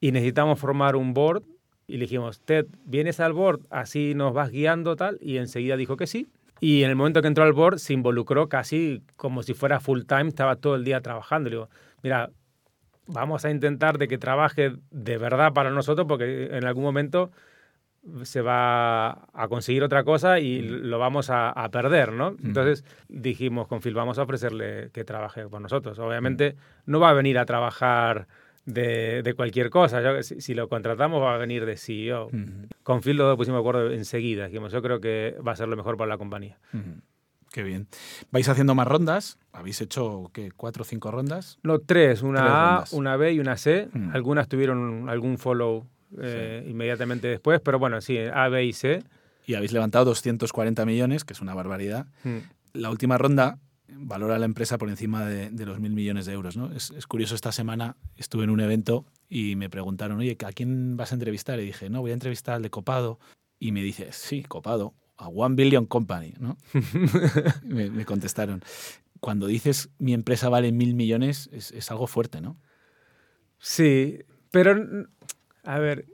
[0.00, 1.42] y necesitamos formar un board
[1.86, 5.96] y le dijimos, Ted, vienes al board, así nos vas guiando tal, y enseguida dijo
[5.96, 6.28] que sí.
[6.60, 10.02] Y en el momento que entró al board se involucró casi como si fuera full
[10.02, 11.48] time, estaba todo el día trabajando.
[11.48, 11.68] Le digo,
[12.02, 12.30] mira,
[13.06, 17.30] vamos a intentar de que trabaje de verdad para nosotros porque en algún momento
[18.22, 22.34] se va a conseguir otra cosa y lo vamos a, a perder, ¿no?
[22.42, 25.98] Entonces dijimos con Phil, vamos a ofrecerle que trabaje con nosotros.
[25.98, 28.26] Obviamente no va a venir a trabajar
[28.64, 30.00] de, de cualquier cosa.
[30.02, 32.30] Yo- si, si lo contratamos va a venir de CEO.
[32.82, 34.46] Con Phil lo pusimos de acuerdo enseguida.
[34.46, 36.58] Dijimos, yo creo que va a ser lo mejor para la compañía.
[36.72, 37.00] ujú.
[37.52, 37.88] Qué bien.
[38.30, 39.36] ¿Vais haciendo más rondas?
[39.52, 41.58] ¿Habéis hecho qué, cuatro o cinco rondas?
[41.64, 42.92] No, tres, una Tres A, rondas.
[42.92, 43.88] una B y una C.
[44.12, 45.84] Algunas tuvieron algún follow
[46.20, 49.02] eh, inmediatamente después, pero bueno, sí, A, B y C.
[49.46, 52.06] Y habéis levantado 240 millones, que es una barbaridad.
[52.24, 52.38] Mm.
[52.74, 56.32] La última ronda valora a la empresa por encima de, de los mil millones de
[56.32, 56.56] euros.
[56.56, 56.72] ¿no?
[56.72, 60.96] Es, es curioso, esta semana estuve en un evento y me preguntaron, oye, ¿a quién
[60.96, 61.58] vas a entrevistar?
[61.60, 63.18] Y dije, no, voy a entrevistar al de Copado.
[63.58, 66.34] Y me dice, sí, Copado, a One Billion Company.
[66.38, 66.56] ¿no?
[67.64, 68.62] me, me contestaron.
[69.20, 72.56] Cuando dices mi empresa vale mil millones, es, es algo fuerte, ¿no?
[73.58, 74.20] Sí,
[74.50, 75.06] pero,
[75.64, 76.06] a ver,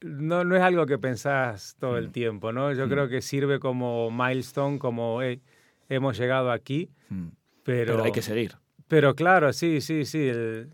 [0.00, 2.12] no, no es algo que pensás todo el Mm.
[2.12, 2.72] tiempo, ¿no?
[2.72, 2.90] Yo Mm.
[2.90, 5.40] creo que sirve como milestone, como, hey,
[5.88, 7.28] hemos llegado aquí, Mm.
[7.62, 7.92] pero...
[7.94, 8.52] Pero hay que seguir.
[8.88, 10.28] Pero claro, sí, sí, sí.
[10.28, 10.70] el-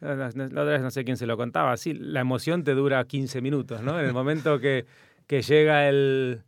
[0.00, 1.76] la otra vez no sé quién se lo contaba.
[1.76, 4.00] Sí, la emoción te dura 15 minutos, ¿no?
[4.00, 4.86] En el momento que,
[5.26, 6.42] que llega el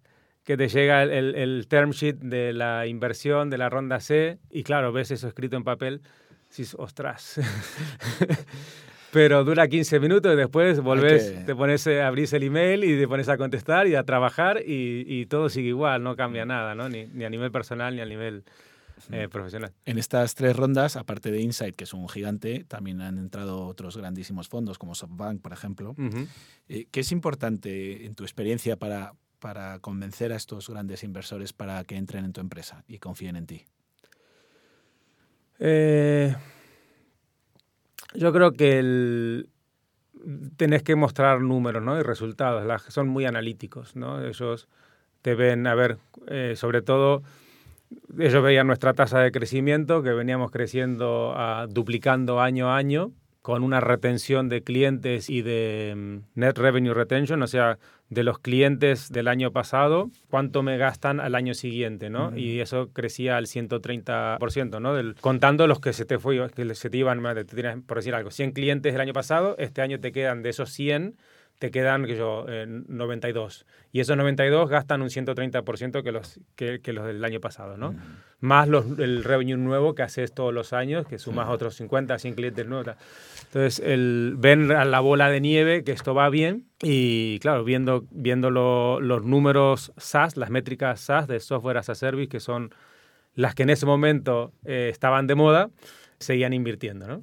[0.44, 4.38] que te llega el, el- el term sheet de la inversión de la ronda C
[4.50, 6.00] y claro, ves eso escrito en papel,
[6.48, 7.38] dices, ostras.
[9.12, 12.98] Pero dura 15 minutos y después volvés, que- te pones, a abrís el email y
[12.98, 16.74] te pones a contestar y a trabajar y, y todo sigue igual, no cambia nada,
[16.74, 16.88] ¿no?
[16.88, 18.42] Ni, ni a nivel personal ni a nivel
[19.10, 19.72] eh, profesional.
[19.84, 23.96] En estas tres rondas, aparte de Insight, que es un gigante, también han entrado otros
[23.98, 25.94] grandísimos fondos, como SoftBank, por ejemplo.
[26.68, 31.84] Eh, ¿Qué es importante en tu experiencia para, para convencer a estos grandes inversores para
[31.84, 33.64] que entren en tu empresa y confíen en ti?
[35.58, 36.34] Eh,
[38.14, 39.48] yo creo que el-
[40.56, 41.98] tenés que mostrar números ¿no?
[41.98, 42.64] y resultados.
[42.64, 43.96] Las- son muy analíticos.
[43.96, 44.24] ¿no?
[44.24, 44.68] Ellos
[45.22, 45.98] te ven, a ver,
[46.28, 47.22] eh, sobre todo,
[48.18, 53.64] ellos veían nuestra tasa de crecimiento, que veníamos creciendo, ah, duplicando año a año, con
[53.64, 57.78] una retención de clientes y de mm, net revenue retention, o sea,
[58.08, 62.36] de los clientes del año pasado, cuánto me gastan al año siguiente, ¿no?
[62.36, 64.94] Y eso crecía al 130%, ¿no?
[64.94, 67.22] Del, contando los que se te fue, que se te iban,
[67.86, 71.16] por decir algo, 100 clientes del año pasado, este año te quedan de esos 100,
[71.62, 73.64] te quedan, que yo, eh, 92.
[73.92, 77.94] Y esos 92 gastan un 130% que los, que, que los del año pasado, ¿no?
[78.40, 82.34] Más los, el revenue nuevo que haces todos los años, que sumas otros 50, 100
[82.34, 82.96] clientes nuevos.
[83.44, 88.06] Entonces, el, ven a la bola de nieve que esto va bien y, claro, viendo,
[88.10, 92.74] viendo lo- los números SaaS, las métricas SaaS de Software as a Service, que son
[93.36, 95.70] las que en ese momento eh, estaban de moda,
[96.22, 97.22] seguían invirtiendo, ¿no?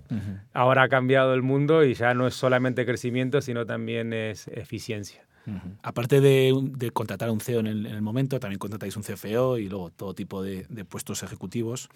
[0.53, 5.25] Ahora ha cambiado el mundo y ya no es solamente crecimiento, sino también es eficiencia.
[5.81, 9.57] Aparte de, contratar a un CEO en el, en el momento, también contratáis un CFO
[9.57, 11.89] y luego todo tipo de, de puestos ejecutivos.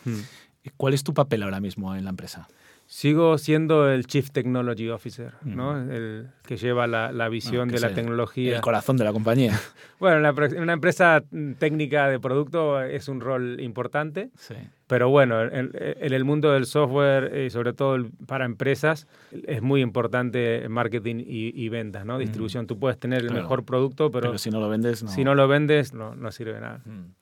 [0.78, 2.48] ¿Cuál es tu papel ahora mismo en la empresa?
[2.86, 5.78] Sigo siendo el Chief Technology Officer, ¿no?
[5.92, 8.56] El que lleva la, la visión que de la tecnología.
[8.58, 9.60] El corazón de la compañía.
[10.04, 14.54] Bueno, en una empresa mm, técnica de producto es un rol importante, Sí.
[14.86, 19.08] pero bueno, en, en el mundo del software y sobre todo para empresas
[19.48, 22.18] es muy importante marketing y, y ventas, ¿no?
[22.18, 22.68] Distribución.
[22.68, 23.44] Tú puedes tener el Claro.
[23.44, 25.10] mejor producto, pero, Pero, si no lo vendes, no.
[25.10, 26.82] si no lo vendes, no, no sirve nada.
[26.84, 27.14] Mm.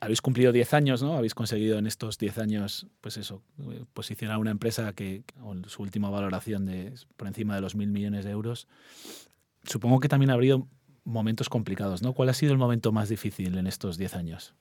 [0.00, 1.16] Habéis cumplido 10 años, ¿no?
[1.16, 5.82] Habéis conseguido en estos 10 años, pues eso, eh, posicionar una empresa que, con su
[5.82, 8.68] última valoración de por encima de los mil millones de euros.
[9.64, 10.68] Supongo que también ha habido
[11.04, 12.12] momentos complicados, ¿no?
[12.12, 14.54] ¿Cuál ha sido el momento más difícil en estos 10 años?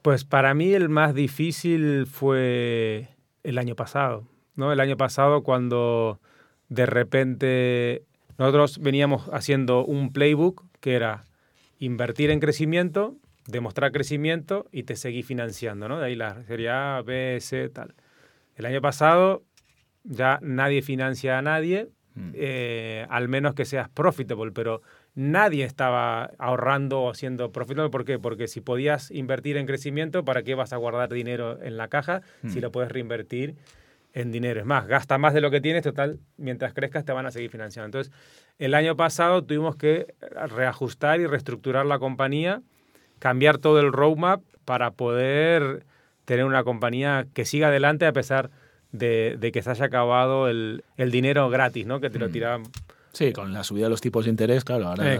[0.00, 3.08] Pues para mí el más difícil fue
[3.42, 4.72] el año pasado, ¿no?
[4.72, 6.20] El año pasado cuando
[6.68, 8.04] de repente
[8.38, 11.24] nosotros veníamos haciendo un playbook que era
[11.78, 13.16] invertir en crecimiento,
[13.46, 15.98] demostrar crecimiento y te seguí financiando, ¿no?
[15.98, 17.94] De ahí la serie A, B, C, tal.
[18.56, 19.44] El año pasado
[20.04, 21.88] ya nadie financia a nadie,
[22.34, 24.82] eh, al menos que seas profitable, pero
[25.14, 27.90] nadie estaba ahorrando o haciendo profitable.
[27.90, 28.18] ¿Por qué?
[28.18, 32.22] Porque si podías invertir en crecimiento, ¿para qué vas a guardar dinero en la caja
[32.46, 33.56] si lo puedes reinvertir
[34.12, 34.60] en dinero?
[34.60, 37.50] Es más, gasta más de lo que tienes, total, mientras crezcas te van a seguir
[37.50, 37.86] financiando.
[37.86, 38.12] Entonces,
[38.58, 40.14] el año pasado tuvimos que
[40.48, 42.62] reajustar y reestructurar la compañía,
[43.22, 45.86] cambiar todo el roadmap para poder
[46.24, 48.50] tener una compañía que siga adelante a pesar
[48.90, 52.00] de, que se haya acabado el, dinero gratis, ¿no?
[52.00, 52.64] Que te lo tiraban
[53.12, 55.16] Sí, con la subida de los tipos de interés, claro, ahora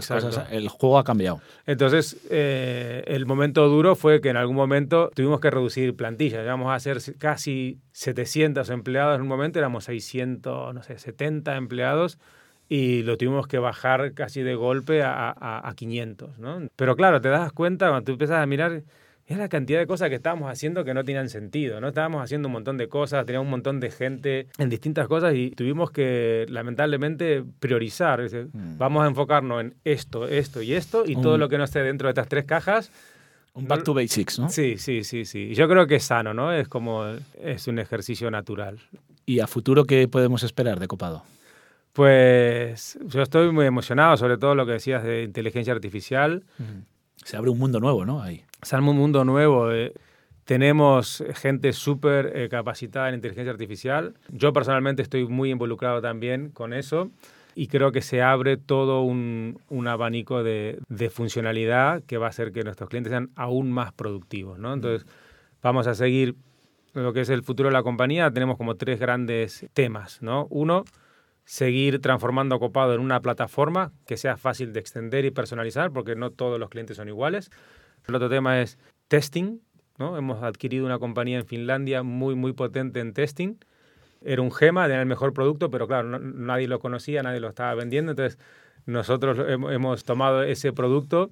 [0.51, 1.39] el juego ha cambiado.
[1.65, 6.43] Entonces, eh, el momento duro fue que en algún momento tuvimos que reducir plantillas.
[6.43, 12.17] Íbamos a ser casi 700 empleados en un momento, éramos 600, no sé, 70 empleados
[12.69, 16.67] y lo tuvimos que bajar casi de golpe a, a, a 500, ¿no?
[16.75, 18.83] Pero claro, te das cuenta cuando tú empiezas a mirar
[19.25, 21.87] es la cantidad de cosas que estábamos haciendo que no tenían sentido, ¿no?
[21.87, 25.51] Estábamos haciendo un montón de cosas, teníamos un montón de gente en distintas cosas y
[25.51, 28.21] tuvimos que, lamentablemente, priorizar.
[28.21, 28.77] Mm.
[28.77, 32.07] Vamos a enfocarnos en esto, esto y esto y todo lo que no esté dentro
[32.07, 32.91] de estas tres cajas.
[33.53, 34.49] Un back to basics, ¿no?
[34.49, 35.53] Sí, sí, sí, sí.
[35.53, 36.51] Yo creo que es sano, ¿no?
[36.51, 37.05] Es como,
[37.41, 38.79] es un ejercicio natural.
[39.25, 41.23] ¿Y a futuro qué podemos esperar de Copado?
[41.93, 46.43] Pues yo estoy muy emocionado, sobre todo lo que decías de inteligencia artificial.
[47.23, 48.21] Se abre un mundo nuevo, ¿no?
[48.21, 48.43] Ahí.
[48.63, 49.71] Se un mundo nuevo.
[49.71, 49.93] Eh.
[50.43, 54.15] Tenemos gente súper eh, capacitada en inteligencia artificial.
[54.29, 57.11] Yo personalmente estoy muy involucrado también con eso
[57.55, 62.29] y creo que se abre todo un, un abanico de, de, funcionalidad que va a
[62.29, 64.57] hacer que nuestros clientes sean aún más productivos.
[64.57, 64.73] ¿no?
[64.73, 65.07] Entonces,
[65.61, 66.35] vamos a seguir
[66.93, 68.31] lo que es el futuro de la compañía.
[68.31, 70.21] Tenemos como tres grandes temas.
[70.21, 70.47] ¿no?
[70.49, 70.83] Uno,
[71.45, 76.31] seguir transformando Copado en una plataforma que sea fácil de extender y personalizar, porque no
[76.31, 77.49] todos los clientes son iguales.
[78.07, 78.77] El otro tema es
[79.07, 79.59] testing.
[79.97, 80.17] ¿no?
[80.17, 83.55] Hemos adquirido una compañía en Finlandia muy, muy potente en testing.
[84.21, 87.75] Era un gema, era el mejor producto, pero claro, nadie lo conocía, nadie lo estaba
[87.75, 88.11] vendiendo.
[88.11, 88.39] Entonces,
[88.85, 91.31] nosotros hemos tomado ese producto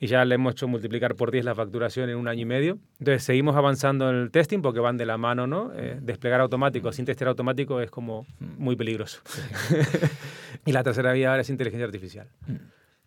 [0.00, 2.78] y ya le hemos hecho multiplicar por 10 la facturación en un año y medio.
[3.00, 5.72] Entonces seguimos avanzando en el testing porque van de la mano, ¿no?
[5.74, 9.20] Eh, desplegar automático sin testear automático es como muy peligroso.
[10.64, 12.28] y la tercera vía ahora es inteligencia artificial.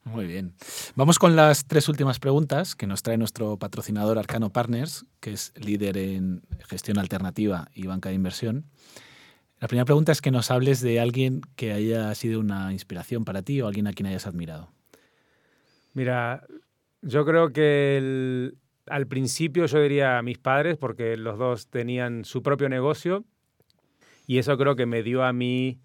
[0.03, 0.53] Muy bien.
[0.95, 5.53] Vamos con las tres últimas preguntas que nos trae nuestro patrocinador Arcano Partners, que es
[5.55, 8.65] líder en gestión alternativa y banca de inversión.
[9.59, 13.43] La primera pregunta es que nos hables de alguien que haya sido una inspiración para
[13.43, 14.71] ti o alguien a quien hayas admirado.
[15.93, 16.47] Mira,
[17.01, 18.51] yo creo que
[18.87, 23.25] al principio yo diría a mis padres, porque los dos tenían su propio negocio,
[24.27, 25.79] y eso creo que me dio a mí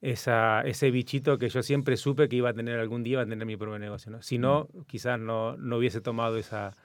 [0.00, 3.26] esa, ese bichito que yo siempre supe que iba a tener algún día, iba a
[3.26, 4.10] tener mi propio negocio.
[4.10, 4.20] ¿no?
[4.22, 4.80] Si no, mm.
[4.82, 6.76] quizás no, no hubiese tomado esa,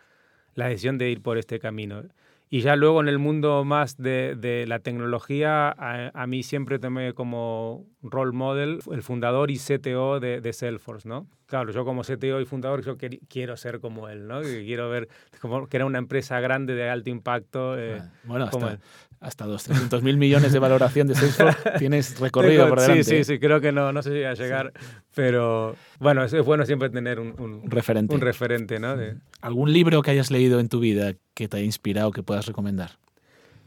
[0.54, 2.04] la decisión de ir por este camino.
[2.50, 7.14] Y ya luego en el mundo más de, de la tecnología, a, mí siempre tomé
[7.14, 11.28] como role model el fundador y CTO de, de, Salesforce, ¿no?
[11.46, 12.98] Claro, yo como CTO y fundador, yo
[13.28, 14.42] quiero ser como él, ¿no?
[14.42, 15.08] quiero ver
[15.40, 17.78] como que era una empresa grande de alto impacto.
[17.78, 18.80] Eh, bueno, como él
[19.20, 23.04] hasta 200 mil millones de valoración de Salesforce tienes recorrido por delante.
[23.04, 24.74] Sí, sí, sí, creo que no, no sé si a llegar,
[25.16, 28.14] pero bueno, es, bueno siempre tener un, referente.
[28.14, 28.96] Un referente ¿no?
[29.42, 32.92] ¿Algún libro que hayas leído en tu vida que te haya inspirado que puedas recomendar?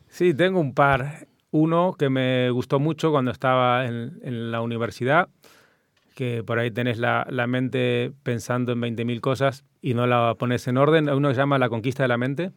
[0.08, 1.26] Sí, tengo un par.
[1.50, 5.28] Uno que me gustó mucho cuando estaba en, la universidad,
[6.14, 10.68] que por ahí tenés la, la mente pensando en 20.000 cosas y no la pones
[10.68, 11.08] en orden.
[11.08, 12.52] Uno se llama La conquista de la mente,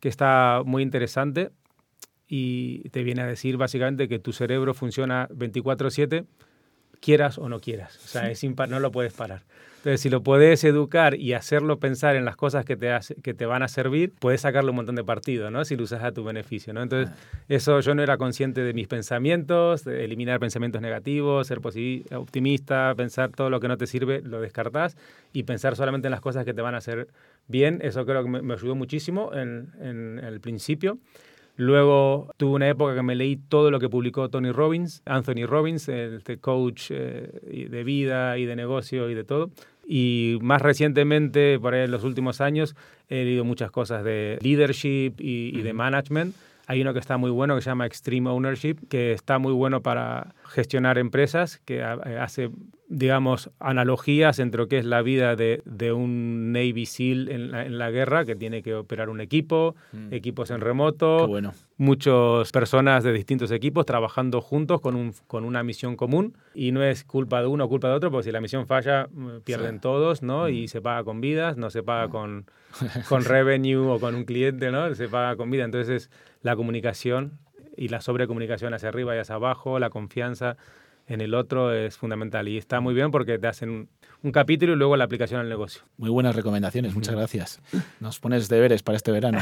[0.00, 1.50] que está muy interesante
[2.34, 6.24] y te viene a decir básicamente que tu cerebro funciona 24/7,
[7.02, 7.98] quieras o no quieras.
[8.04, 9.42] O sea, es no lo puedes parar.
[9.78, 13.46] Entonces, si lo puedes educar y hacerlo pensar en las cosas que te, que te
[13.46, 15.64] van a servir, puedes sacarle un montón de partido, ¿no?
[15.64, 16.84] Si lo usas a tu beneficio, ¿no?
[16.84, 17.12] Entonces,
[17.48, 21.58] eso yo no era consciente de mis pensamientos, de eliminar pensamientos negativos, ser
[22.14, 24.96] optimista, pensar todo lo que no te sirve, lo descartás
[25.32, 27.08] y pensar solamente en las cosas que te van a hacer
[27.48, 27.80] bien.
[27.82, 30.98] Eso creo que me, ayudó muchísimo en, en el principio.
[31.56, 35.88] Luego tuve una época que me leí todo lo que publicó Tony Robbins, Anthony Robbins,
[35.88, 39.50] este coach eh, de vida y de negocio y de todo.
[39.86, 42.74] Y más recientemente, por ahí en los últimos años,
[43.08, 46.34] he leído muchas cosas de leadership y, y de management.
[46.66, 49.82] Hay uno que está muy bueno que se llama Extreme Ownership, que está muy bueno
[49.82, 52.50] para gestionar empresas, que eh, hace
[52.92, 57.64] digamos, analogías entre lo que es la vida de, de un Navy SEAL en la,
[57.64, 60.12] en la, guerra, que tiene que operar un equipo, mm.
[60.12, 61.54] equipos en remoto, bueno.
[61.78, 66.36] muchas personas de distintos equipos trabajando juntos con, un, con una misión común.
[66.54, 69.08] Y no es culpa de uno o culpa de otro, porque si la misión falla,
[69.10, 69.80] mm, pierden sí.
[69.80, 70.44] todos, ¿no?
[70.44, 70.48] Mm.
[70.50, 72.44] Y se paga con vidas, no se paga con,
[73.08, 74.94] con revenue o con un cliente, ¿no?
[74.94, 75.64] Se paga con vida.
[75.64, 76.10] Entonces,
[76.42, 77.38] la comunicación
[77.74, 80.58] y la sobrecomunicación hacia arriba y hacia abajo, la confianza
[81.06, 82.48] en el otro es fundamental.
[82.48, 83.88] Y está muy bien porque te hacen
[84.22, 85.82] un, capítulo y luego la aplicación al negocio.
[85.96, 87.60] Muy buenas recomendaciones, muchas gracias.
[88.00, 89.38] Nos pones deberes para este verano.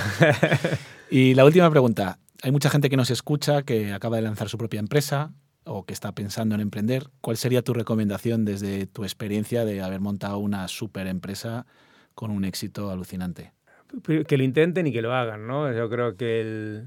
[1.10, 2.18] y la última pregunta.
[2.42, 5.32] Hay mucha gente que nos escucha que acaba de lanzar su propia empresa
[5.64, 7.08] o que está pensando en emprender.
[7.20, 11.66] ¿Cuál sería tu recomendación desde tu experiencia de haber montado una super empresa
[12.14, 13.52] con un éxito alucinante?
[14.26, 15.72] Que lo intenten y que lo hagan, ¿no?
[15.72, 16.82] Yo creo que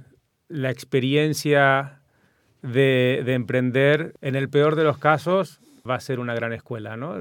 [0.47, 2.03] la experiencia
[2.64, 7.16] de, emprender, en el peor de los casos, va a ser una gran escuela, ¿no?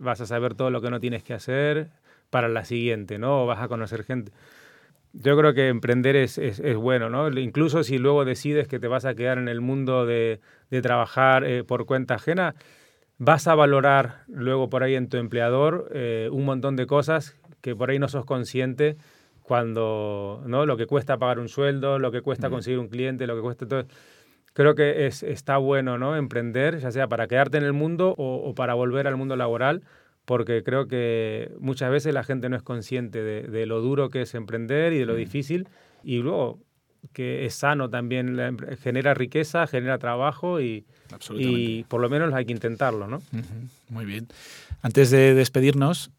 [0.00, 1.90] Vas a saber todo lo que no tienes que hacer
[2.30, 3.44] para la siguiente, ¿no?
[3.44, 4.32] O vas a conocer gente.
[5.12, 7.28] Yo creo que emprender es, es, bueno, ¿no?
[7.38, 10.40] Incluso si luego decides que te vas a quedar en el mundo de,
[10.70, 12.54] de trabajar eh, por cuenta ajena,
[13.18, 17.74] vas a valorar luego por ahí en tu empleador eh, un montón de cosas que
[17.74, 18.96] por ahí no sos consciente
[19.42, 20.66] cuando, ¿no?
[20.66, 23.66] Lo que cuesta pagar un sueldo, lo que cuesta conseguir un cliente, lo que cuesta
[23.66, 23.84] todo
[24.56, 26.16] creo que es, está bueno ¿no?
[26.16, 29.82] emprender, ya sea para quedarte en el mundo o, para volver al mundo laboral,
[30.24, 34.34] porque creo que muchas veces la gente no es consciente de, lo duro que es
[34.34, 35.18] emprender y de lo mm.
[35.18, 35.68] difícil,
[36.02, 36.58] y luego
[37.12, 40.86] que es sano también, genera riqueza, genera trabajo y,
[41.34, 43.06] y por lo menos hay que intentarlo.
[43.06, 43.20] ¿no?
[43.90, 44.26] Muy bien.
[44.80, 46.10] Antes de despedirnos,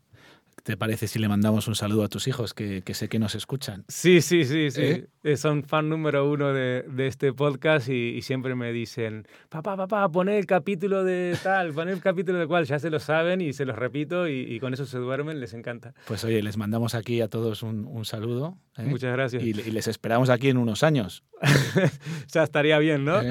[0.67, 3.85] ¿Te parece si le mandamos un saludo a tus hijos que, sé que nos escuchan?
[3.87, 4.81] Sí, sí, sí, sí.
[4.81, 5.07] ¿Eh?
[5.23, 10.27] Eh, son fan número uno de, este podcast y, siempre me dicen, papá, papá, pon
[10.27, 13.63] el capítulo de tal, pon el capítulo de cual, ya se lo saben y se
[13.63, 15.93] los repito y, con eso se duermen, les encanta.
[16.05, 18.57] Pues oye, les mandamos aquí a todos un, saludo.
[18.77, 18.83] ¿eh?
[18.83, 19.41] Muchas gracias.
[19.41, 21.23] Y, les esperamos aquí en unos años.
[22.27, 23.21] ya estaría bien, ¿no?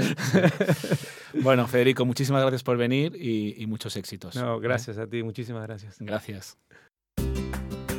[1.43, 4.37] bueno, Federico, muchísimas gracias por venir y, muchos éxitos.
[4.37, 5.99] No, gracias a ti, muchísimas gracias.
[6.01, 6.57] Gracias.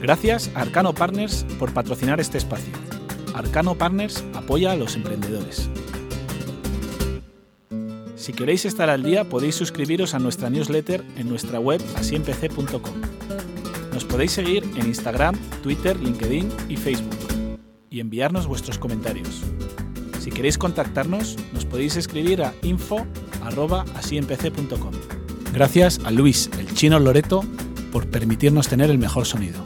[0.01, 2.73] Gracias a Arcano Partners por patrocinar este espacio.
[3.33, 5.69] Arcano Partners apoya a los emprendedores.
[8.15, 12.95] Si queréis estar al día podéis suscribiros a nuestra newsletter en nuestra web asiempc.com.
[13.93, 17.17] Nos podéis seguir en Instagram, Twitter, LinkedIn y Facebook
[17.89, 19.41] y enviarnos vuestros comentarios.
[20.19, 24.91] Si queréis contactarnos, nos podéis escribir a info.asiempc.com.
[25.53, 27.45] Gracias a Luis, el chino Loreto,
[27.91, 29.63] por permitirnos tener el mejor sonido.